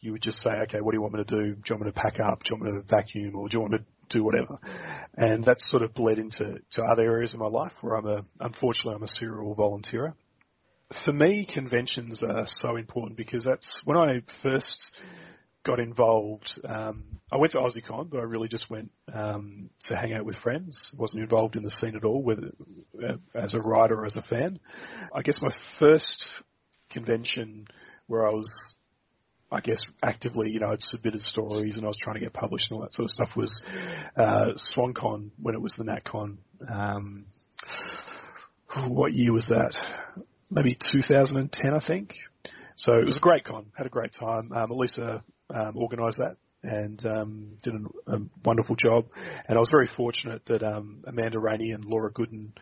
[0.00, 1.54] you would just say, okay, what do you want me to do?
[1.54, 2.42] Do you want me to pack up?
[2.42, 3.36] Do you want me to vacuum?
[3.36, 4.58] Or do you want me to do whatever?
[5.16, 8.24] And that's sort of bled into to other areas of my life where I'm a,
[8.40, 10.14] unfortunately, I'm a serial volunteer.
[11.04, 14.78] For me, conventions are so important because that's when I first
[15.64, 16.48] got involved.
[16.66, 20.36] Um, I went to AussieCon, but I really just went um, to hang out with
[20.36, 20.78] friends.
[20.96, 22.24] wasn't involved in the scene at all,
[23.02, 24.60] uh, as a writer or as a fan.
[25.12, 26.24] I guess my first
[26.90, 27.66] convention
[28.06, 28.48] where I was
[29.50, 32.70] I guess actively, you know, I'd submitted stories and I was trying to get published
[32.70, 33.62] and all that sort of stuff was
[34.16, 36.36] uh, SwanCon when it was the NatCon.
[36.68, 37.26] Um,
[38.88, 39.72] what year was that?
[40.50, 42.14] Maybe 2010, I think.
[42.76, 43.66] So it was a great con.
[43.76, 44.52] Had a great time.
[44.52, 49.06] Um, Elisa um, organised that and um, did a, a, wonderful job.
[49.48, 52.52] And I was very fortunate that um, Amanda Rainey and Laura Goodin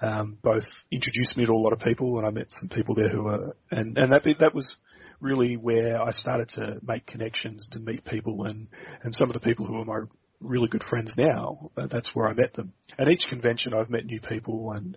[0.00, 3.08] um, both introduced me to a lot of people, and I met some people there
[3.08, 4.76] who were, and and that that was
[5.20, 8.68] really where I started to make connections, to meet people, and
[9.02, 10.06] and some of the people who are my
[10.40, 11.70] really good friends now.
[11.76, 12.72] Uh, that's where I met them.
[12.98, 14.96] At each convention, I've met new people and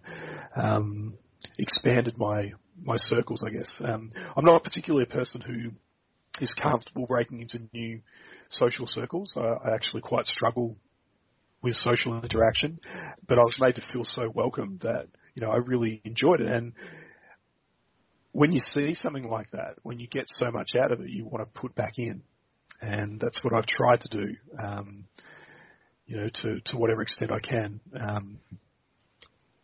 [0.56, 1.14] um,
[1.58, 2.52] expanded my
[2.84, 3.44] my circles.
[3.46, 5.72] I guess um, I'm not particularly a person who
[6.40, 8.02] is comfortable breaking into new
[8.50, 9.34] social circles.
[9.36, 10.78] I, I actually quite struggle
[11.62, 12.80] with social interaction,
[13.28, 16.48] but I was made to feel so welcome that you know I really enjoyed it.
[16.48, 16.74] And
[18.32, 21.26] when you see something like that, when you get so much out of it, you
[21.26, 22.22] want to put back in,
[22.82, 24.36] and that's what I've tried to do.
[24.62, 25.06] Um,
[26.08, 27.80] you know, to to whatever extent I can.
[28.00, 28.40] Um,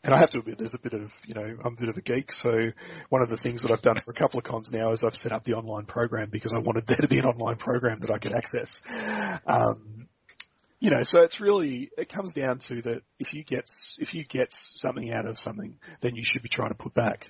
[0.03, 1.97] and I have to admit, there's a bit of, you know, I'm a bit of
[1.97, 2.29] a geek.
[2.41, 2.69] So
[3.09, 5.13] one of the things that I've done for a couple of cons now is I've
[5.15, 8.11] set up the online program because I wanted there to be an online program that
[8.11, 8.69] I could access.
[9.45, 10.07] Um,
[10.79, 13.65] you know, so it's really it comes down to that if you get
[13.97, 17.25] if you get something out of something, then you should be trying to put back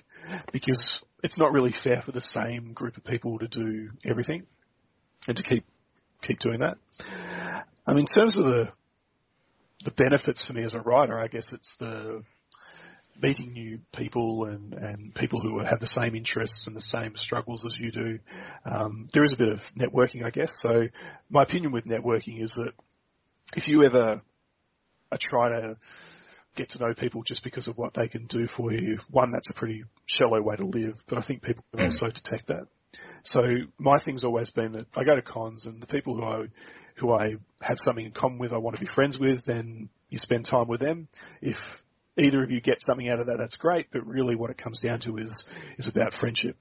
[0.52, 4.44] because it's not really fair for the same group of people to do everything
[5.26, 5.64] and to keep
[6.22, 6.76] keep doing that.
[7.86, 8.68] I mean, in terms of the
[9.84, 12.22] the benefits for me as a writer, I guess it's the
[13.20, 17.64] meeting new people and, and people who have the same interests and the same struggles
[17.66, 18.18] as you do.
[18.64, 20.50] Um, there is a bit of networking, I guess.
[20.62, 20.82] So
[21.28, 22.72] my opinion with networking is that
[23.56, 24.20] if you ever
[25.20, 25.76] trying to
[26.58, 28.98] get to know people just because of what they can do for you.
[29.10, 31.92] One, that's a pretty shallow way to live, but I think people can mm.
[31.92, 32.66] also detect that.
[33.24, 33.42] So
[33.78, 36.46] my thing's always been that I go to cons and the people who I
[36.96, 40.18] who I have something in common with, I want to be friends with, then you
[40.18, 41.06] spend time with them.
[41.40, 41.56] If
[42.18, 43.86] either of you get something out of that, that's great.
[43.92, 45.30] But really, what it comes down to is
[45.78, 46.56] is about friendship.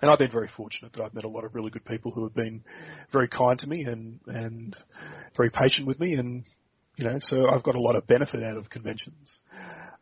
[0.00, 2.22] And I've been very fortunate that I've met a lot of really good people who
[2.22, 2.62] have been
[3.10, 4.76] very kind to me and and
[5.36, 6.44] very patient with me, and
[6.98, 9.38] you know, so I've got a lot of benefit out of conventions.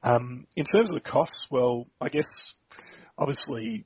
[0.03, 2.27] Um, in terms of the costs, well, I guess
[3.19, 3.85] obviously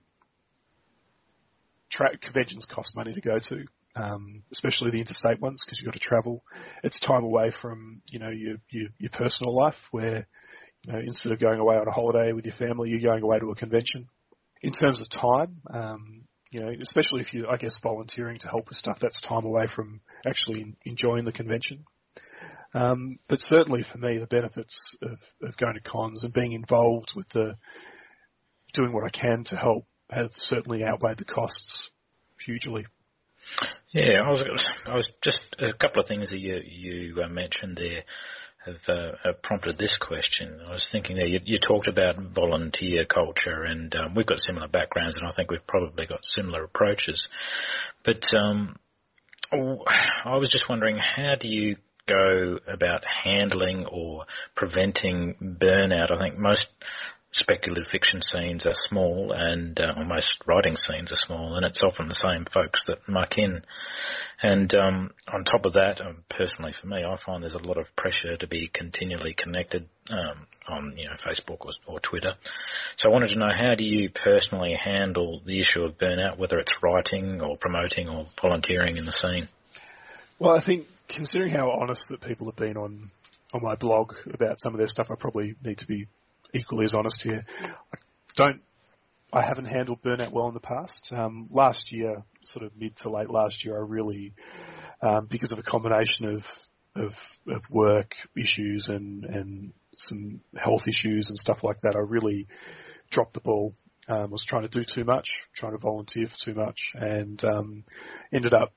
[1.90, 3.64] tra- conventions cost money to go to,
[4.00, 6.44] um, especially the interstate ones because you've got to travel.
[6.84, 10.28] It's time away from you know your, your your personal life where
[10.84, 13.40] you know instead of going away on a holiday with your family, you're going away
[13.40, 14.06] to a convention.
[14.62, 18.68] In terms of time, um, you know, especially if you, I guess, volunteering to help
[18.68, 21.84] with stuff, that's time away from actually enjoying the convention.
[22.72, 27.12] Um, but certainly for me, the benefits of, of going to cons and being involved
[27.16, 27.56] with the
[28.74, 31.90] doing what I can to help have certainly outweighed the costs
[32.44, 32.86] hugely.
[33.92, 37.76] Yeah, I was, I was just a couple of things that you you uh, mentioned
[37.76, 38.04] there.
[38.64, 40.60] have uh, prompted this question.
[40.66, 44.68] I was thinking there, you, you talked about volunteer culture, and um, we've got similar
[44.68, 47.26] backgrounds, and I think we've probably got similar approaches.
[48.04, 48.76] But um,
[49.52, 51.76] I was just wondering, how do you
[52.10, 54.24] go about handling or
[54.56, 56.10] preventing burnout?
[56.10, 56.66] I think most
[57.32, 62.08] speculative fiction scenes are small and uh, most writing scenes are small and it's often
[62.08, 63.62] the same folks that muck in.
[64.42, 67.78] And um, on top of that, um, personally for me, I find there's a lot
[67.78, 72.34] of pressure to be continually connected um, on you know Facebook or, or Twitter.
[72.98, 76.58] So I wanted to know how do you personally handle the issue of burnout, whether
[76.58, 79.48] it's writing or promoting or volunteering in the scene?
[80.38, 83.10] Well, I think considering how honest that people have been on
[83.52, 86.06] on my blog about some of their stuff, I probably need to be
[86.54, 87.44] equally as honest here.
[87.62, 87.96] I
[88.36, 88.60] don't.
[89.32, 91.12] I haven't handled burnout well in the past.
[91.12, 94.32] Um, last year, sort of mid to late last year, I really,
[95.02, 96.42] um, because of a combination of
[96.96, 97.12] of,
[97.48, 99.72] of work issues and and
[100.08, 102.46] some health issues and stuff like that, I really
[103.10, 103.74] dropped the ball.
[104.08, 107.84] Um, was trying to do too much, trying to volunteer for too much, and um,
[108.32, 108.72] ended up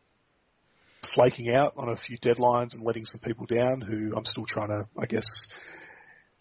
[1.16, 4.70] flaking out on a few deadlines and letting some people down who I'm still trying
[4.70, 5.26] to, I guess,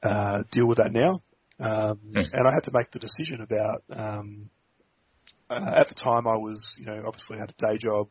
[0.02, 1.22] uh, deal with that now.
[1.60, 2.24] Um, mm.
[2.32, 3.82] And I had to make the decision about.
[3.94, 4.50] Um,
[5.50, 8.08] uh, at the time, I was, you know, obviously had a day job,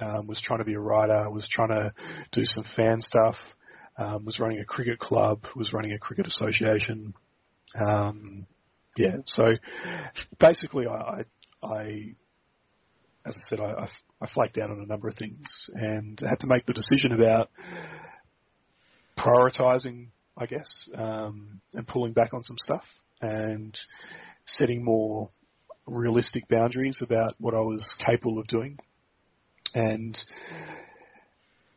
[0.00, 1.92] um, was trying to be a writer, was trying to
[2.32, 3.34] do some fan stuff,
[3.98, 7.14] um, was running a cricket club, was running a cricket association.
[7.78, 8.46] Um,
[8.96, 9.54] yeah, so
[10.38, 11.24] basically, I,
[11.62, 12.14] I,
[13.26, 13.88] as I said, I, I,
[14.24, 17.50] I flaked down on a number of things and had to make the decision about
[19.18, 22.82] prioritizing I guess, um, and pulling back on some stuff
[23.20, 23.76] and
[24.46, 25.30] setting more
[25.86, 28.78] realistic boundaries about what I was capable of doing.
[29.74, 30.16] And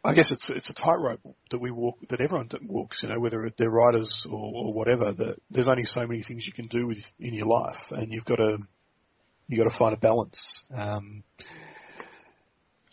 [0.03, 1.19] I guess it's it's a tightrope
[1.51, 3.01] that we walk that everyone walks.
[3.03, 5.11] You know, whether they're writers or, or whatever.
[5.11, 8.25] That there's only so many things you can do with in your life, and you've
[8.25, 8.57] got to
[9.47, 10.37] you got to find a balance.
[10.75, 11.23] Um,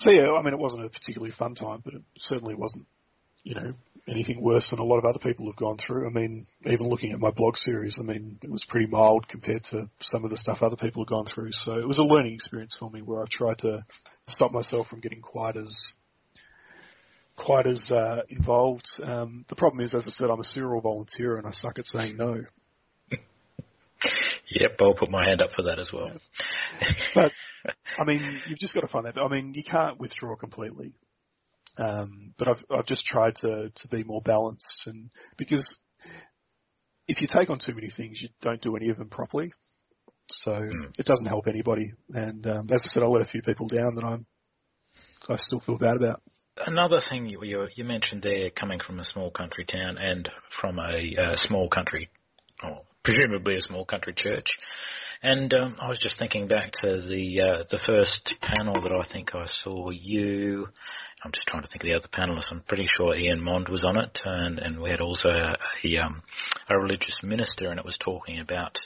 [0.04, 2.86] so yeah, I mean, it wasn't a particularly fun time, but it certainly wasn't,
[3.42, 3.72] you know,
[4.06, 6.06] anything worse than a lot of other people have gone through.
[6.06, 9.64] I mean, even looking at my blog series, I mean, it was pretty mild compared
[9.70, 11.50] to some of the stuff other people have gone through.
[11.64, 13.84] So it was a learning experience for me where I've tried to
[14.28, 15.74] stop myself from getting quite as
[17.36, 18.86] quite as uh, involved.
[19.02, 21.86] Um, the problem is, as I said, I'm a serial volunteer and I suck at
[21.86, 22.44] saying no.
[24.50, 26.12] Yep, I'll put my hand up for that as well.
[27.14, 27.32] but
[27.98, 29.18] I mean, you've just got to find that.
[29.18, 30.92] I mean, you can't withdraw completely.
[31.78, 35.76] Um, but I've I've just tried to to be more balanced, and because
[37.08, 39.52] if you take on too many things, you don't do any of them properly.
[40.44, 40.92] So mm.
[40.98, 41.92] it doesn't help anybody.
[42.12, 44.26] And um, as I said, I let a few people down that I'm
[45.28, 46.22] I still feel bad about.
[46.66, 50.28] Another thing you, you, you mentioned there, coming from a small country town and
[50.60, 52.10] from a, small country,
[52.62, 54.46] or presumably a small country church,
[55.22, 59.06] and um, I was just thinking back to the uh, the first panel that I
[59.12, 60.68] think I saw you.
[61.24, 62.50] I'm just trying to think of the other panelists.
[62.50, 65.96] I'm pretty sure Ian Mond was on it, and, and we had also a, a,
[65.96, 66.22] um,
[66.68, 68.76] a religious minister, and it was talking about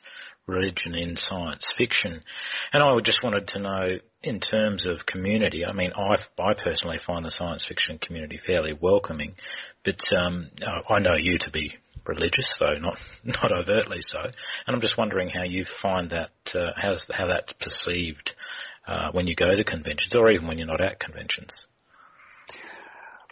[0.47, 2.23] religion in science fiction.
[2.73, 6.99] And I just wanted to know, in terms of community, I mean, I, I personally
[7.05, 9.35] find the science fiction community fairly welcoming,
[9.85, 10.51] but um,
[10.89, 11.75] I know you to be
[12.07, 14.21] religious, though not not overtly so.
[14.21, 18.33] And I'm just wondering how you find that, uh, how's, how that's perceived
[18.87, 21.53] uh, when you go to conventions, or even when you're not at conventions.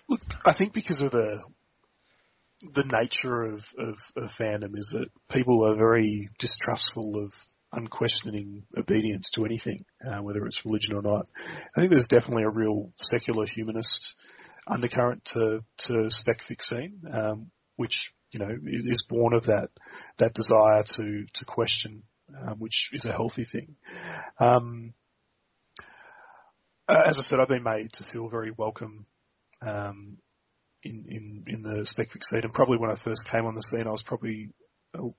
[0.08, 1.40] Look, I think because of the
[2.74, 7.30] the nature of, of, of fandom is that people are very distrustful of
[7.72, 11.26] unquestioning obedience to anything, uh, whether it's religion or not.
[11.76, 14.14] I think there's definitely a real secular humanist
[14.66, 17.96] undercurrent to to spec scene, um, which
[18.36, 19.68] you know is born of that
[20.18, 22.02] that desire to to question,
[22.46, 23.76] um, which is a healthy thing.
[24.38, 24.94] Um,
[26.88, 29.06] uh, as I said, I've been made to feel very welcome
[29.66, 30.18] um,
[30.84, 32.44] in, in, in the spec fic scene.
[32.44, 34.50] And probably when I first came on the scene, I was probably
[34.94, 35.12] um,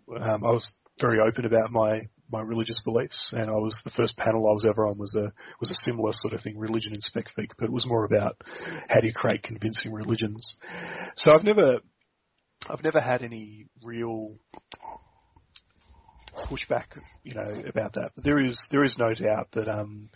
[0.45, 0.65] I was
[0.99, 4.65] very open about my my religious beliefs, and I was the first panel I was
[4.67, 7.65] ever on was a was a similar sort of thing, religion in spec fic, but
[7.65, 8.37] it was more about
[8.89, 10.55] how do you create convincing religions.
[11.17, 11.79] So I've never
[12.69, 14.35] I've never had any real
[16.45, 16.85] pushback,
[17.23, 18.11] you know, about that.
[18.15, 20.09] But there is there is no doubt that um,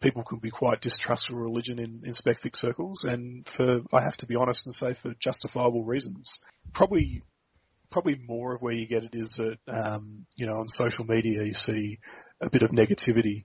[0.00, 2.14] people can be quite distrustful of religion in, in
[2.56, 6.28] circles, and for I have to be honest and say for justifiable reasons.
[6.74, 7.22] Probably,
[7.90, 11.44] probably more of where you get it is that um, you know on social media
[11.44, 11.98] you see
[12.40, 13.44] a bit of negativity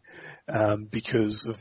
[0.53, 1.55] um, because of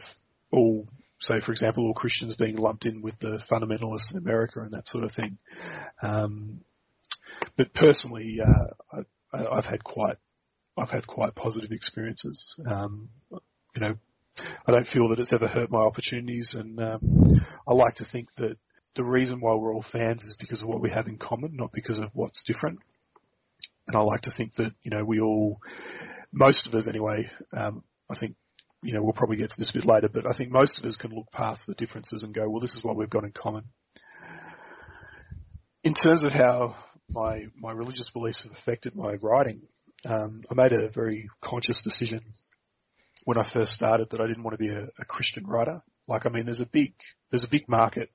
[0.53, 0.86] all.
[1.18, 4.86] Say, for example, all Christians being lumped in with the fundamentalists in America and that
[4.86, 5.38] sort of thing.
[6.03, 6.61] Um,
[7.57, 10.16] but personally, uh, I, I've had quite
[10.76, 12.55] I've had quite positive experiences.
[12.68, 13.95] Um, you know,
[14.66, 18.28] I don't feel that it's ever hurt my opportunities, and um, I like to think
[18.37, 18.57] that
[18.95, 21.72] the reason why we're all fans is because of what we have in common, not
[21.72, 22.78] because of what's different.
[23.89, 25.61] And I like to think that you know we all,
[26.32, 27.30] most of us anyway.
[27.57, 28.37] Um, I think
[28.82, 30.84] you know we'll probably get to this a bit later, but I think most of
[30.84, 33.32] us can look past the differences and go, well, this is what we've got in
[33.32, 33.64] common.
[35.84, 36.74] In terms of how
[37.11, 39.62] my my religious beliefs have affected my writing,
[40.04, 42.20] um, I made a very conscious decision
[43.24, 45.82] when I first started that I didn't want to be a, a Christian writer.
[46.09, 46.94] Like, I mean, there's a big
[47.30, 48.11] there's a big market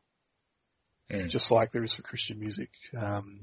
[1.12, 1.30] Mm.
[1.30, 3.42] just like there is for Christian music, um,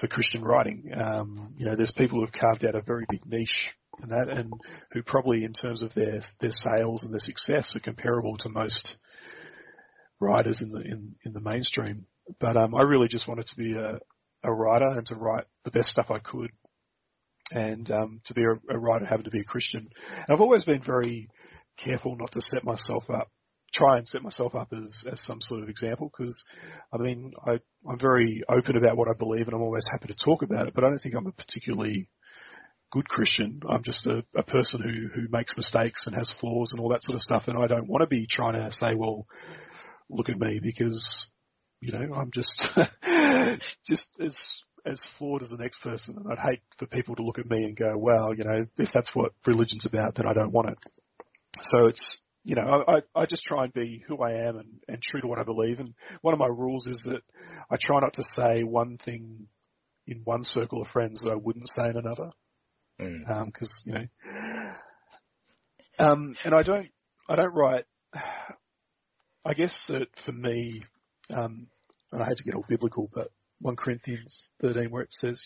[0.00, 0.90] for Christian writing.
[0.96, 3.70] Um, you know, there's people who've carved out a very big niche
[4.02, 4.52] in that, and
[4.92, 8.96] who probably, in terms of their their sales and their success, are comparable to most
[10.18, 12.06] writers in the in, in the mainstream.
[12.40, 14.00] But um, I really just wanted to be a,
[14.42, 16.50] a writer and to write the best stuff I could,
[17.50, 19.88] and um, to be a, a writer, having to be a Christian.
[20.08, 21.28] And I've always been very
[21.82, 23.28] careful not to set myself up
[23.74, 26.42] try and set myself up as, as some sort of example because
[26.92, 27.58] I mean I,
[27.88, 30.74] I'm very open about what I believe and I'm always happy to talk about it,
[30.74, 32.08] but I don't think I'm a particularly
[32.90, 33.60] good Christian.
[33.68, 37.02] I'm just a, a person who, who makes mistakes and has flaws and all that
[37.02, 39.26] sort of stuff, and I don't want to be trying to say, well,
[40.08, 41.26] look at me because
[41.80, 42.52] you know I'm just
[43.86, 44.36] just as
[44.86, 47.64] as flawed as the next person, and I'd hate for people to look at me
[47.64, 50.78] and go, well, you know, if that's what religion's about, then I don't want it.
[51.70, 55.02] So it's you know, I, I just try and be who I am and, and
[55.02, 55.80] true to what I believe.
[55.80, 57.20] And one of my rules is that
[57.70, 59.48] I try not to say one thing
[60.06, 62.30] in one circle of friends that I wouldn't say in another.
[62.96, 63.30] Because mm.
[63.30, 63.52] um,
[63.84, 64.06] you know,
[65.98, 66.88] um, and I don't,
[67.28, 67.84] I don't write.
[69.44, 70.84] I guess that for me,
[71.34, 71.66] um,
[72.12, 73.28] and I hate to get all biblical, but
[73.60, 75.40] 1 Corinthians 13, where it says,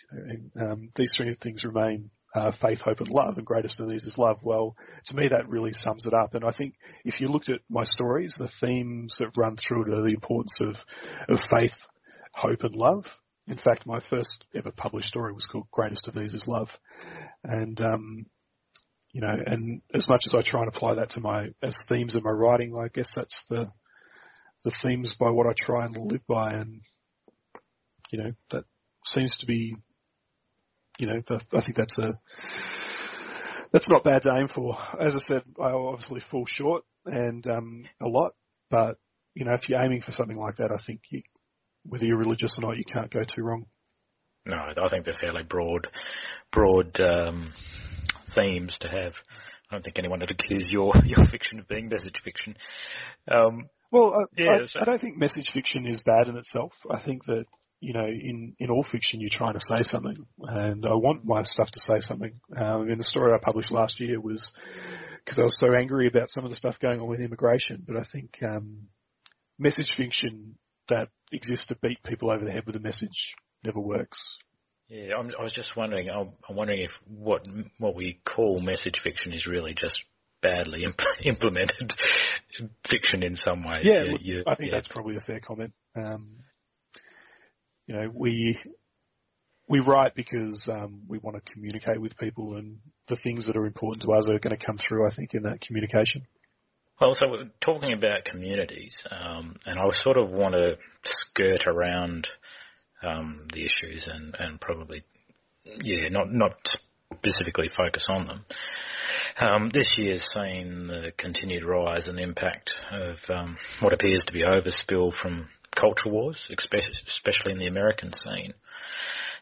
[0.60, 4.16] um, these three things remain uh, faith, hope, and love, and greatest of these is
[4.16, 4.38] love.
[4.42, 4.74] Well,
[5.06, 6.34] to me, that really sums it up.
[6.34, 6.74] And I think
[7.04, 10.56] if you looked at my stories, the themes that run through it are the importance
[10.60, 10.74] of,
[11.28, 11.74] of faith,
[12.34, 13.04] hope, and love.
[13.48, 16.68] In fact, my first ever published story was called Greatest of These is Love.
[17.44, 18.26] And, um,
[19.12, 22.14] you know, and as much as I try and apply that to my, as themes
[22.14, 23.70] in my writing, I guess that's the,
[24.64, 26.52] the themes by what I try and live by.
[26.52, 26.80] And,
[28.10, 28.64] you know, that
[29.06, 29.74] seems to be
[30.98, 32.18] you know, I think that's a
[33.72, 34.76] that's not bad to aim for.
[35.00, 38.32] As I said, I obviously fall short and um, a lot,
[38.70, 38.98] but
[39.34, 41.22] you know, if you're aiming for something like that, I think you,
[41.84, 43.66] whether you're religious or not, you can't go too wrong.
[44.44, 45.86] No, I think they're fairly broad,
[46.52, 47.52] broad um,
[48.34, 49.12] themes to have.
[49.70, 52.56] I don't think anyone would accuse your your fiction of being message fiction.
[53.30, 54.80] Um, well, I, yeah, I, so.
[54.80, 56.72] I don't think message fiction is bad in itself.
[56.90, 57.44] I think that
[57.82, 61.42] you know, in, in all fiction, you're trying to say something, and I want my
[61.42, 62.32] stuff to say something.
[62.56, 64.52] Um, mean, the story I published last year was
[65.24, 67.82] because I was so angry about some of the stuff going on with immigration.
[67.84, 68.86] But I think um,
[69.58, 70.54] message fiction
[70.88, 73.34] that exists to beat people over the head with a message
[73.64, 74.18] never works.
[74.88, 76.08] Yeah, I'm, i was just wondering.
[76.08, 77.46] I'm, I'm, wondering if what
[77.78, 79.96] what we call message fiction is really just
[80.42, 81.92] badly imp- implemented
[82.90, 83.84] fiction in some ways.
[83.84, 84.78] Yeah, you, I think yeah.
[84.78, 85.72] that's probably a fair comment.
[85.96, 86.36] Um,
[87.86, 88.58] you know, we
[89.68, 92.78] we write because um, we want to communicate with people, and
[93.08, 95.06] the things that are important to us are going to come through.
[95.06, 96.26] I think in that communication.
[97.00, 102.28] Well, so we're talking about communities, um, and I sort of want to skirt around
[103.02, 105.02] um, the issues and, and probably,
[105.64, 106.52] yeah, not not
[107.16, 108.44] specifically focus on them.
[109.40, 114.42] Um, this year's seen the continued rise and impact of um, what appears to be
[114.42, 118.52] overspill from culture wars, especially in the American scene.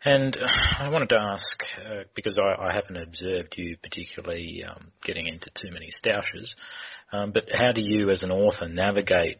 [0.04, 0.36] And
[0.78, 5.50] I wanted to ask, uh, because I, I, haven't observed you particularly um, getting into
[5.60, 6.54] too many stoushes,
[7.12, 9.38] um, but how do you as an author navigate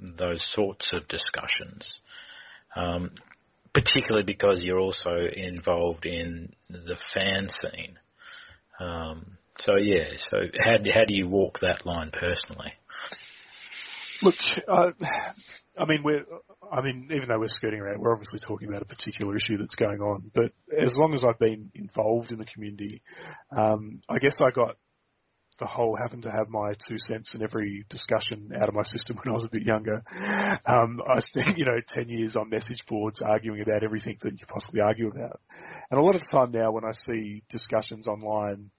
[0.00, 1.98] those sorts of discussions?
[2.76, 3.10] Um,
[3.74, 7.98] particularly because you're also involved in the fan scene.
[9.60, 12.72] So yeah, so how, how do you walk that line personally?
[14.22, 14.34] Look,
[14.68, 14.92] uh,
[15.78, 16.24] I mean, we're,
[16.72, 19.74] I mean, even though we're skirting around, we're obviously talking about a particular issue that's
[19.74, 20.30] going on.
[20.34, 23.02] But as long as I've been involved in the community,
[23.56, 24.76] um, I guess I got
[25.60, 29.16] the whole having to have my two cents in every discussion out of my system
[29.22, 30.02] when I was a bit younger.
[30.66, 34.46] Um, I spent, you know, 10 years on message boards arguing about everything that you
[34.46, 35.40] possibly argue about.
[35.90, 38.70] And a lot of the time now when I see discussions online,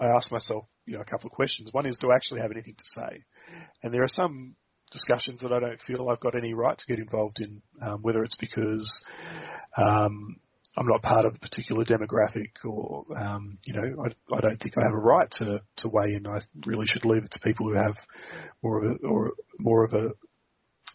[0.00, 1.68] I ask myself, you know, a couple of questions.
[1.72, 3.24] One is, do I actually have anything to say?
[3.82, 4.56] And there are some
[4.92, 8.22] discussions that I don't feel I've got any right to get involved in, um, whether
[8.24, 8.86] it's because
[9.76, 10.36] um,
[10.76, 14.76] I'm not part of a particular demographic, or um, you know, I, I don't think
[14.76, 16.26] I have a right to to weigh in.
[16.26, 17.94] I really should leave it to people who have
[18.62, 20.10] more of a or more of a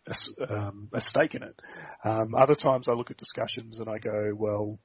[0.08, 1.60] a, um, a stake in it.
[2.04, 4.80] Um, other times I look at discussions and I go, well,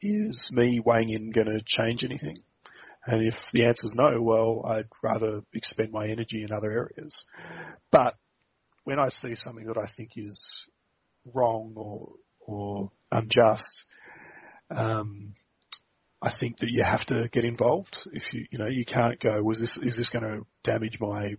[0.00, 2.36] is me weighing in going to change anything?
[3.06, 7.24] And if the answer is no, well, I'd rather expend my energy in other areas.
[7.90, 8.14] But
[8.84, 10.38] when I see something that I think is
[11.32, 12.12] wrong or
[12.44, 13.84] or unjust,
[14.70, 15.34] um,
[16.20, 17.96] I think that you have to get involved.
[18.12, 21.34] If you you know you can't go, was this is this going to damage my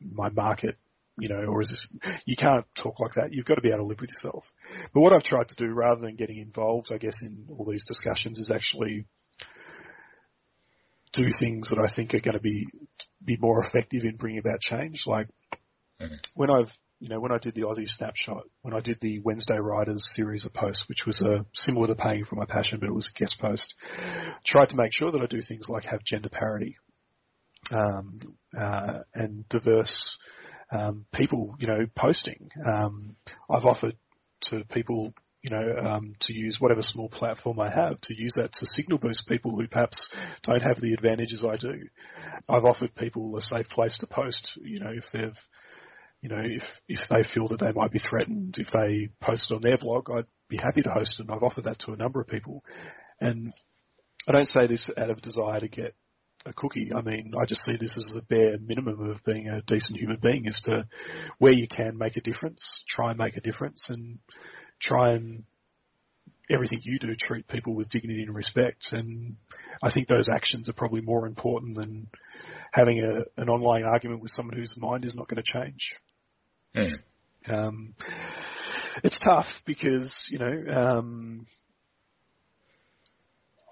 [0.00, 0.76] my market?
[1.18, 2.12] You know, or is this?
[2.24, 3.32] You can't talk like that.
[3.32, 4.44] You've got to be able to live with yourself.
[4.94, 7.84] But what I've tried to do, rather than getting involved, I guess in all these
[7.86, 9.04] discussions, is actually
[11.12, 12.66] do things that I think are going to be
[13.24, 15.02] be more effective in bringing about change.
[15.06, 15.28] Like
[16.00, 16.14] mm-hmm.
[16.34, 19.58] when I've you know when I did the Aussie Snapshot, when I did the Wednesday
[19.58, 22.94] Writers series of posts, which was a similar to paying for my passion, but it
[22.94, 23.74] was a guest post.
[24.46, 26.76] Tried to make sure that I do things like have gender parity
[27.70, 28.20] um,
[28.58, 30.16] uh, and diverse
[30.72, 32.50] um, people, you know, posting.
[32.66, 33.16] Um,
[33.50, 33.96] I've offered
[34.50, 38.52] to people you know, um, to use whatever small platform I have to use that
[38.52, 40.08] to signal boost people who perhaps
[40.44, 41.88] don't have the advantages I do.
[42.48, 45.36] I've offered people a safe place to post, you know, if they've,
[46.20, 49.54] you know, if if they feel that they might be threatened, if they post it
[49.54, 51.22] on their blog, I'd be happy to host it.
[51.22, 52.62] And I've offered that to a number of people,
[53.20, 53.52] and
[54.28, 55.96] I don't say this out of desire to get
[56.46, 56.92] a cookie.
[56.94, 60.18] I mean, I just see this as the bare minimum of being a decent human
[60.22, 60.86] being is to,
[61.38, 64.18] where you can make a difference, try and make a difference, and
[64.82, 65.44] try and
[66.50, 68.84] everything you do treat people with dignity and respect.
[68.92, 69.36] And
[69.82, 72.08] I think those actions are probably more important than
[72.72, 75.80] having a, an online argument with someone whose mind is not going to change.
[76.76, 76.98] Mm.
[77.48, 77.94] Um,
[79.02, 81.46] it's tough because you know um,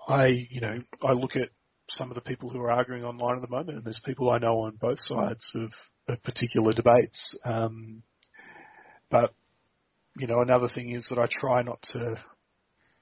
[0.08, 1.50] I you know I look at
[1.88, 4.38] some of the people who are arguing online at the moment, and there's people I
[4.38, 5.70] know on both sides of,
[6.08, 7.18] of particular debates.
[7.44, 8.02] Um,
[9.10, 9.34] but
[10.16, 12.16] you know, another thing is that I try not to,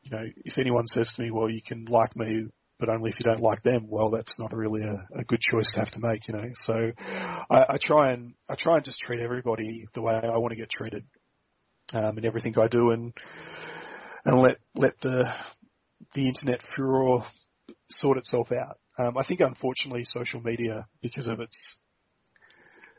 [0.02, 2.46] you know, if anyone says to me, well, you can like me,
[2.78, 5.68] but only if you don't like them, well, that's not really a, a good choice
[5.74, 6.48] to have to make, you know.
[6.66, 6.92] So
[7.50, 10.56] I, I try and I try and just treat everybody the way I want to
[10.56, 11.04] get treated,
[11.92, 13.12] um, in everything I do, and
[14.24, 15.24] and let let the
[16.14, 17.24] the internet furor
[17.90, 18.78] sort itself out.
[18.98, 21.56] Um, I think unfortunately social media, because of its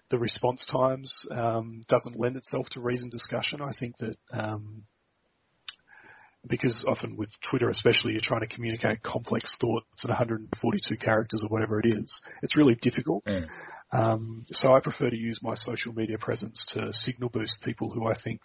[0.10, 3.62] the response times um, doesn't lend itself to reasoned discussion.
[3.62, 4.84] I think that um,
[6.48, 11.50] because often with Twitter, especially, you're trying to communicate complex thoughts in 142 characters or
[11.50, 12.20] whatever it is.
[12.42, 13.26] It's really difficult.
[13.26, 13.48] Mm.
[13.92, 18.08] Um, so I prefer to use my social media presence to signal boost people who
[18.08, 18.40] I think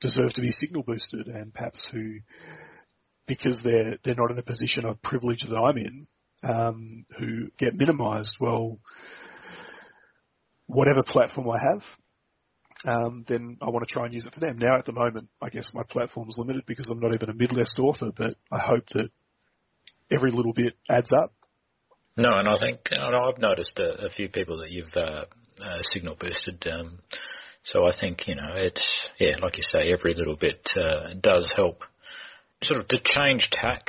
[0.00, 2.18] deserve to be signal boosted, and perhaps who,
[3.26, 6.06] because they're they're not in a position of privilege that I'm in,
[6.42, 8.36] um, who get minimised.
[8.38, 8.78] Well,
[10.66, 11.82] whatever platform I have,
[12.84, 14.58] um, then I want to try and use it for them.
[14.58, 17.34] Now, at the moment, I guess my platform is limited because I'm not even a
[17.34, 19.08] mid-list author, but I hope that
[20.10, 21.32] every little bit adds up.
[22.16, 25.24] No, and I think know, I've noticed a, a, few people that you've uh,
[25.62, 26.66] uh, signal boosted.
[26.66, 27.00] Um,
[27.64, 31.52] so I think you know it's yeah, like you say, every little bit uh, does
[31.54, 31.82] help.
[32.62, 33.88] Sort of to change tack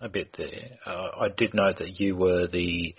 [0.00, 0.70] a bit there.
[0.84, 2.94] Uh, I did note that you were the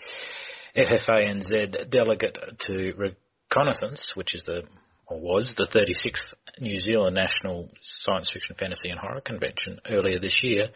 [0.80, 4.63] FFANZ delegate to Reconnaissance, which is the
[5.07, 7.67] or was the 36th New Zealand National
[8.03, 10.69] Science Fiction, Fantasy and Horror Convention earlier this year,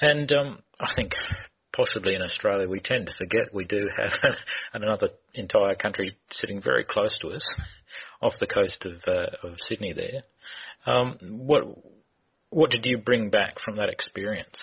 [0.00, 1.12] and um, I think
[1.74, 4.12] possibly in Australia we tend to forget we do have
[4.72, 7.44] another entire country sitting very close to us,
[8.22, 9.92] off the coast of uh, of Sydney.
[9.92, 10.22] There,
[10.86, 11.64] um, what
[12.50, 14.56] what did you bring back from that experience?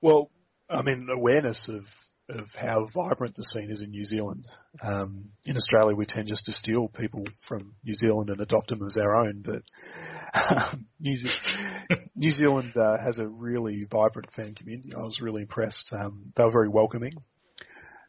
[0.00, 0.30] Well,
[0.70, 1.82] I mean, awareness of
[2.28, 4.46] of how vibrant the scene is in New Zealand.
[4.82, 8.84] Um, in Australia, we tend just to steal people from New Zealand and adopt them
[8.86, 9.62] as our own, but
[10.34, 11.18] um, New,
[12.16, 14.92] New, Zealand uh, has a really vibrant fan community.
[14.94, 15.90] I was really impressed.
[15.92, 17.14] Um, they were very welcoming,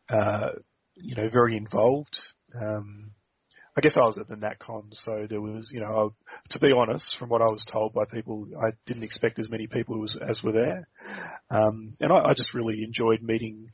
[0.10, 0.50] uh,
[0.96, 2.18] you know, very involved.
[2.60, 3.12] Um,
[3.78, 6.14] I guess I was at the NatCon, so there was, you know,
[6.50, 9.68] to be honest, from what I was told by people, I didn't expect as many
[9.68, 10.88] people as, as were there,
[11.50, 13.70] um, and I, I just really enjoyed meeting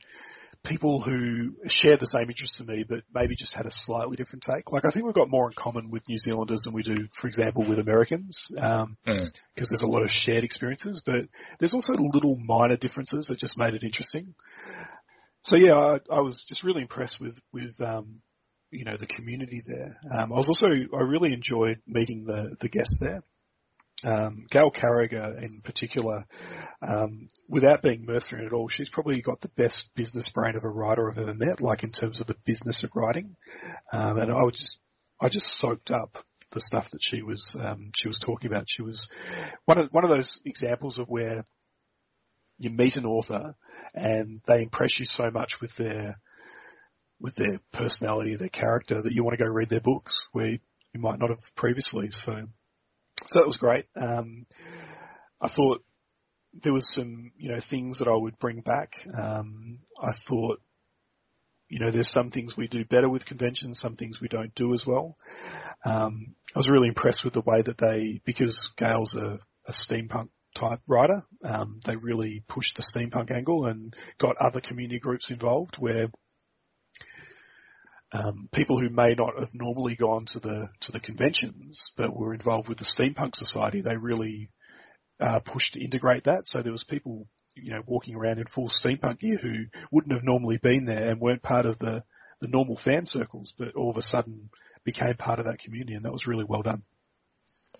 [0.68, 4.44] people who share the same interests as me, but maybe just had a slightly different
[4.44, 4.72] take.
[4.72, 7.28] Like I think we've got more in common with New Zealanders than we do, for
[7.28, 9.30] example, with Americans, because um, mm.
[9.56, 11.02] there's a lot of shared experiences.
[11.04, 11.26] But
[11.58, 14.34] there's also little minor differences that just made it interesting.
[15.44, 18.20] So yeah, I, I was just really impressed with with um,
[18.70, 19.98] you know the community there.
[20.12, 23.22] Um, I was also I really enjoyed meeting the the guests there.
[24.04, 26.26] Um, Gail Carriger in particular,
[26.86, 30.68] um, without being mercenary at all, she's probably got the best business brain of a
[30.68, 33.36] writer I've ever met, like in terms of the business of writing.
[33.92, 34.78] Um, and I was just,
[35.20, 36.16] I just soaked up
[36.52, 38.64] the stuff that she was um, she was talking about.
[38.68, 39.06] She was
[39.64, 41.44] one of one of those examples of where
[42.58, 43.54] you meet an author
[43.94, 46.18] and they impress you so much with their
[47.20, 51.00] with their personality, their character, that you want to go read their books where you
[51.00, 52.08] might not have previously.
[52.10, 52.46] So,
[53.28, 53.86] so it was great.
[54.00, 54.46] Um,
[55.40, 55.82] I thought
[56.62, 58.92] there was some, you know, things that I would bring back.
[59.16, 60.60] Um, I thought,
[61.68, 64.72] you know, there's some things we do better with conventions, some things we don't do
[64.72, 65.16] as well.
[65.84, 69.38] Um, I was really impressed with the way that they, because Gail's a,
[69.68, 74.98] a steampunk type writer, um, they really pushed the steampunk angle and got other community
[74.98, 76.08] groups involved where
[78.12, 82.34] um, people who may not have normally gone to the to the conventions but were
[82.34, 84.50] involved with the steampunk society, they really
[85.20, 86.42] uh, pushed to integrate that.
[86.44, 90.24] So there was people, you know, walking around in full steampunk gear who wouldn't have
[90.24, 92.04] normally been there and weren't part of the
[92.40, 94.50] the normal fan circles, but all of a sudden
[94.84, 96.82] became part of that community, and that was really well done.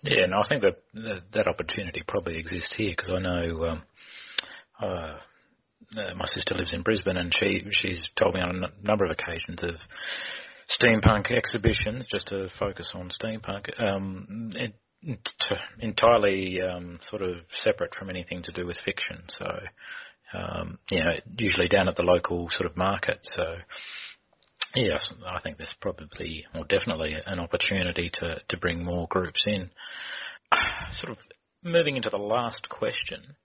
[0.01, 3.83] Yeah, and I think that that, that opportunity probably exists here because I know um,
[4.81, 5.17] uh,
[5.95, 9.11] uh, my sister lives in Brisbane, and she she's told me on a number of
[9.11, 9.75] occasions of
[10.79, 13.69] steampunk exhibitions just to focus on steampunk.
[13.81, 14.73] Um, it,
[15.79, 19.23] entirely um, sort of separate from anything to do with fiction.
[19.37, 19.45] So,
[20.33, 23.19] um, you know, usually down at the local sort of market.
[23.35, 23.55] So,
[24.75, 29.69] yes, I think there's probably or definitely an opportunity to to bring more groups in.
[30.99, 31.17] Sort of
[31.63, 33.35] moving into the last question.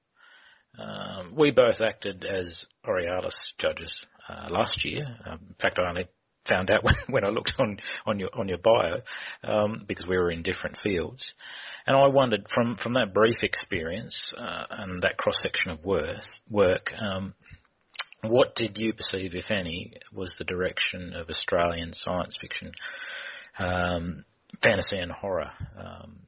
[0.79, 3.93] Um, we both acted as Aurealis judges
[4.29, 5.07] uh, last year.
[5.27, 6.09] Um, in fact, I only
[6.49, 9.03] found out when, when I looked on, on your on your bio
[9.45, 11.23] um, because we were in different fields,
[11.87, 16.21] and I wondered from from that brief experience uh, and that cross section of work,
[16.49, 17.35] work um,
[18.23, 22.71] what did you perceive, if any, was the direction of Australian science fiction,
[23.59, 24.25] um,
[24.63, 25.51] fantasy, and horror?
[25.77, 26.21] Um,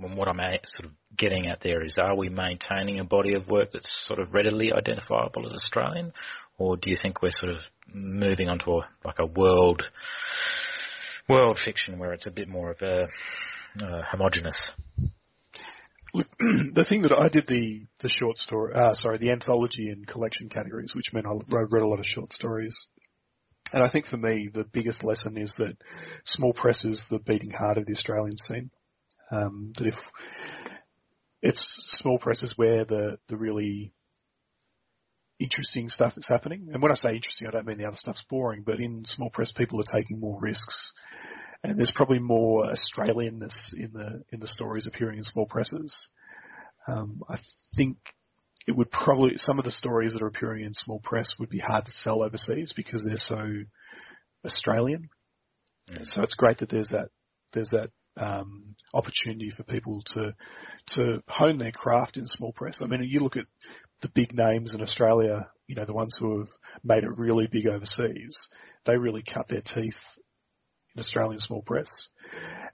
[0.00, 0.40] what I'm
[0.76, 4.18] sort of getting at there is, are we maintaining a body of work that's sort
[4.18, 6.12] of readily identifiable as Australian,
[6.58, 7.58] or do you think we're sort of
[7.92, 9.82] moving onto a, like a world
[11.28, 13.04] world fiction where it's a bit more of a
[13.84, 14.56] uh, homogenous?
[16.12, 20.06] Look, the thing that I did the the short story, uh, sorry, the anthology and
[20.06, 22.74] collection categories, which meant I read a lot of short stories.
[23.72, 25.76] And I think for me, the biggest lesson is that
[26.26, 28.70] small press is the beating heart of the Australian scene.
[29.30, 29.94] Um, that if
[31.42, 31.64] it's
[32.00, 33.92] small presses where the the really
[35.38, 38.24] interesting stuff is happening, and when I say interesting, I don't mean the other stuff's
[38.28, 40.92] boring, but in small press, people are taking more risks,
[41.62, 45.94] and there's probably more Australianness in the in the stories appearing in small presses.
[46.86, 47.38] Um, I
[47.76, 47.98] think
[48.66, 51.58] it would probably some of the stories that are appearing in small press would be
[51.58, 53.62] hard to sell overseas because they're so
[54.44, 55.08] Australian.
[55.90, 56.04] Mm.
[56.04, 57.08] So it's great that there's that
[57.52, 60.34] there's that um, opportunity for people to
[60.94, 62.80] to hone their craft in small press.
[62.82, 63.46] I mean, you look at
[64.02, 66.48] the big names in Australia, you know, the ones who have
[66.82, 68.36] made it really big overseas,
[68.86, 69.94] they really cut their teeth
[70.94, 71.88] in Australian small press.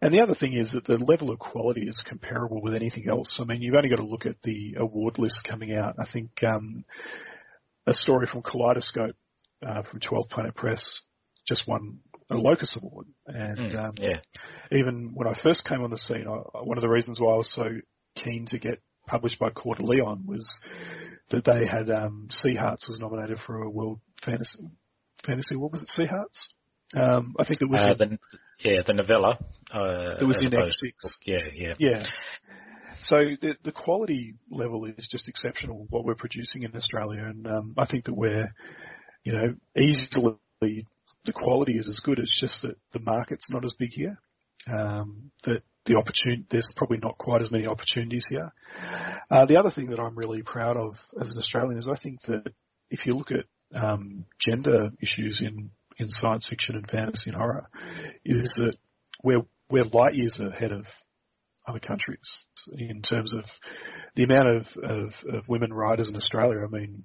[0.01, 3.39] And the other thing is that the level of quality is comparable with anything else.
[3.41, 5.97] I mean, you've only got to look at the award list coming out.
[5.99, 6.85] I think um,
[7.87, 9.17] a story from Kaleidoscope
[9.67, 10.83] uh, from Twelfth Planet Press
[11.49, 11.99] just won
[12.31, 13.07] a Locus Award.
[13.27, 14.21] And mm, um, yeah.
[14.73, 17.37] even when I first came on the scene, I, one of the reasons why I
[17.37, 17.69] was so
[18.17, 20.47] keen to get published by Coeur de Lion was
[21.31, 24.59] that they had um, Sea Hearts was nominated for a World Fantasy
[25.25, 25.57] Fantasy.
[25.57, 25.89] What was it?
[25.89, 26.49] Sea Hearts.
[26.95, 27.81] Um, I think it was.
[27.83, 28.19] Uh, the,
[28.61, 29.39] yeah, the novella.
[29.73, 30.93] Uh, it was in X6.
[31.25, 32.07] Yeah, yeah, yeah.
[33.05, 35.87] So the the quality level is just exceptional.
[35.91, 38.53] What we're producing in Australia, and um, I think that we're,
[39.25, 40.87] you know, easily
[41.27, 42.19] the quality is as good.
[42.19, 44.19] It's just that the market's not as big here.
[44.73, 48.53] Um, that the opportunity there's probably not quite as many opportunities here.
[49.31, 52.21] Uh, the other thing that I'm really proud of as an Australian is I think
[52.27, 52.53] that
[52.91, 57.69] if you look at um, gender issues in in science fiction and fantasy and horror,
[58.25, 58.77] is that
[59.23, 60.85] we're we're light years ahead of
[61.67, 62.45] other countries
[62.77, 63.45] in terms of
[64.15, 66.61] the amount of, of, of women writers in Australia.
[66.65, 67.05] I mean,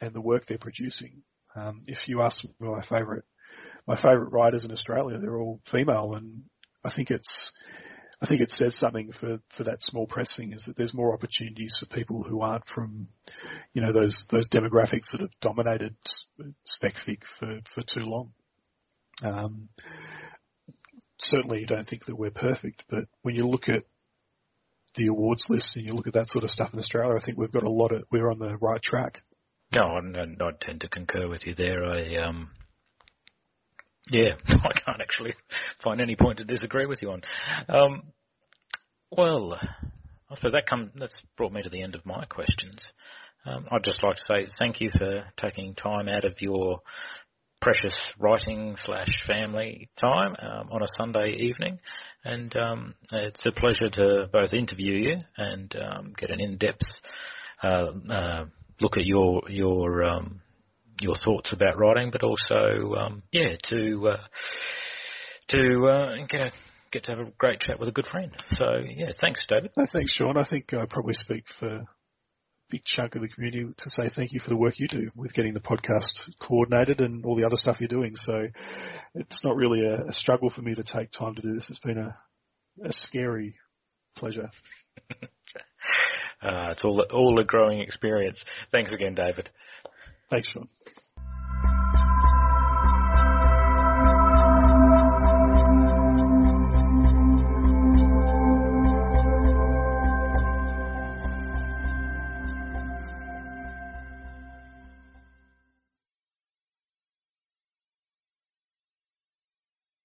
[0.00, 1.22] and the work they're producing.
[1.56, 3.22] Um, if you ask my favourite
[3.86, 6.42] my favourite writers in Australia, they're all female, and
[6.84, 7.52] I think it's
[8.20, 11.76] I think it says something for, for that small pressing is that there's more opportunities
[11.78, 13.08] for people who aren't from,
[13.74, 15.94] you know, those those demographics that have dominated
[16.64, 18.32] spec fic for, for too long.
[19.22, 19.68] Um,
[21.18, 23.84] certainly, you don't think that we're perfect, but when you look at
[24.96, 27.36] the awards list and you look at that sort of stuff in Australia, I think
[27.36, 29.22] we've got a lot of we're on the right track.
[29.76, 31.84] No, I, I tend to concur with you there.
[31.84, 32.48] I um,
[34.10, 35.34] yeah, I can't actually
[35.84, 37.20] find any point to disagree with you on.
[37.68, 38.02] Um,
[39.14, 39.52] well,
[40.30, 42.80] I suppose that come that's brought me to the end of my questions.
[43.44, 46.80] Um, I'd just like to say thank you for taking time out of your
[47.60, 51.80] precious writing slash family time um, on a Sunday evening,
[52.24, 56.80] and um, it's a pleasure to both interview you and um, get an in-depth
[57.62, 58.44] uh, uh,
[58.80, 60.40] look at your your um,
[61.00, 64.26] your thoughts about writing, but also um, yeah to uh,
[65.50, 66.52] to uh, get a
[66.92, 68.32] get to have a great chat with a good friend.
[68.56, 69.72] So yeah, thanks, David.
[69.76, 70.36] No, thanks, Sean.
[70.36, 71.86] I think I probably speak for a
[72.70, 75.32] big chunk of the community to say thank you for the work you do with
[75.34, 78.14] getting the podcast coordinated and all the other stuff you're doing.
[78.16, 78.46] So
[79.14, 81.66] it's not really a, a struggle for me to take time to do this.
[81.68, 82.16] It's been a,
[82.84, 83.54] a scary
[84.16, 84.50] pleasure.
[86.42, 88.38] uh, it's all all a growing experience.
[88.72, 89.50] Thanks again, David.
[90.30, 90.48] Thanks.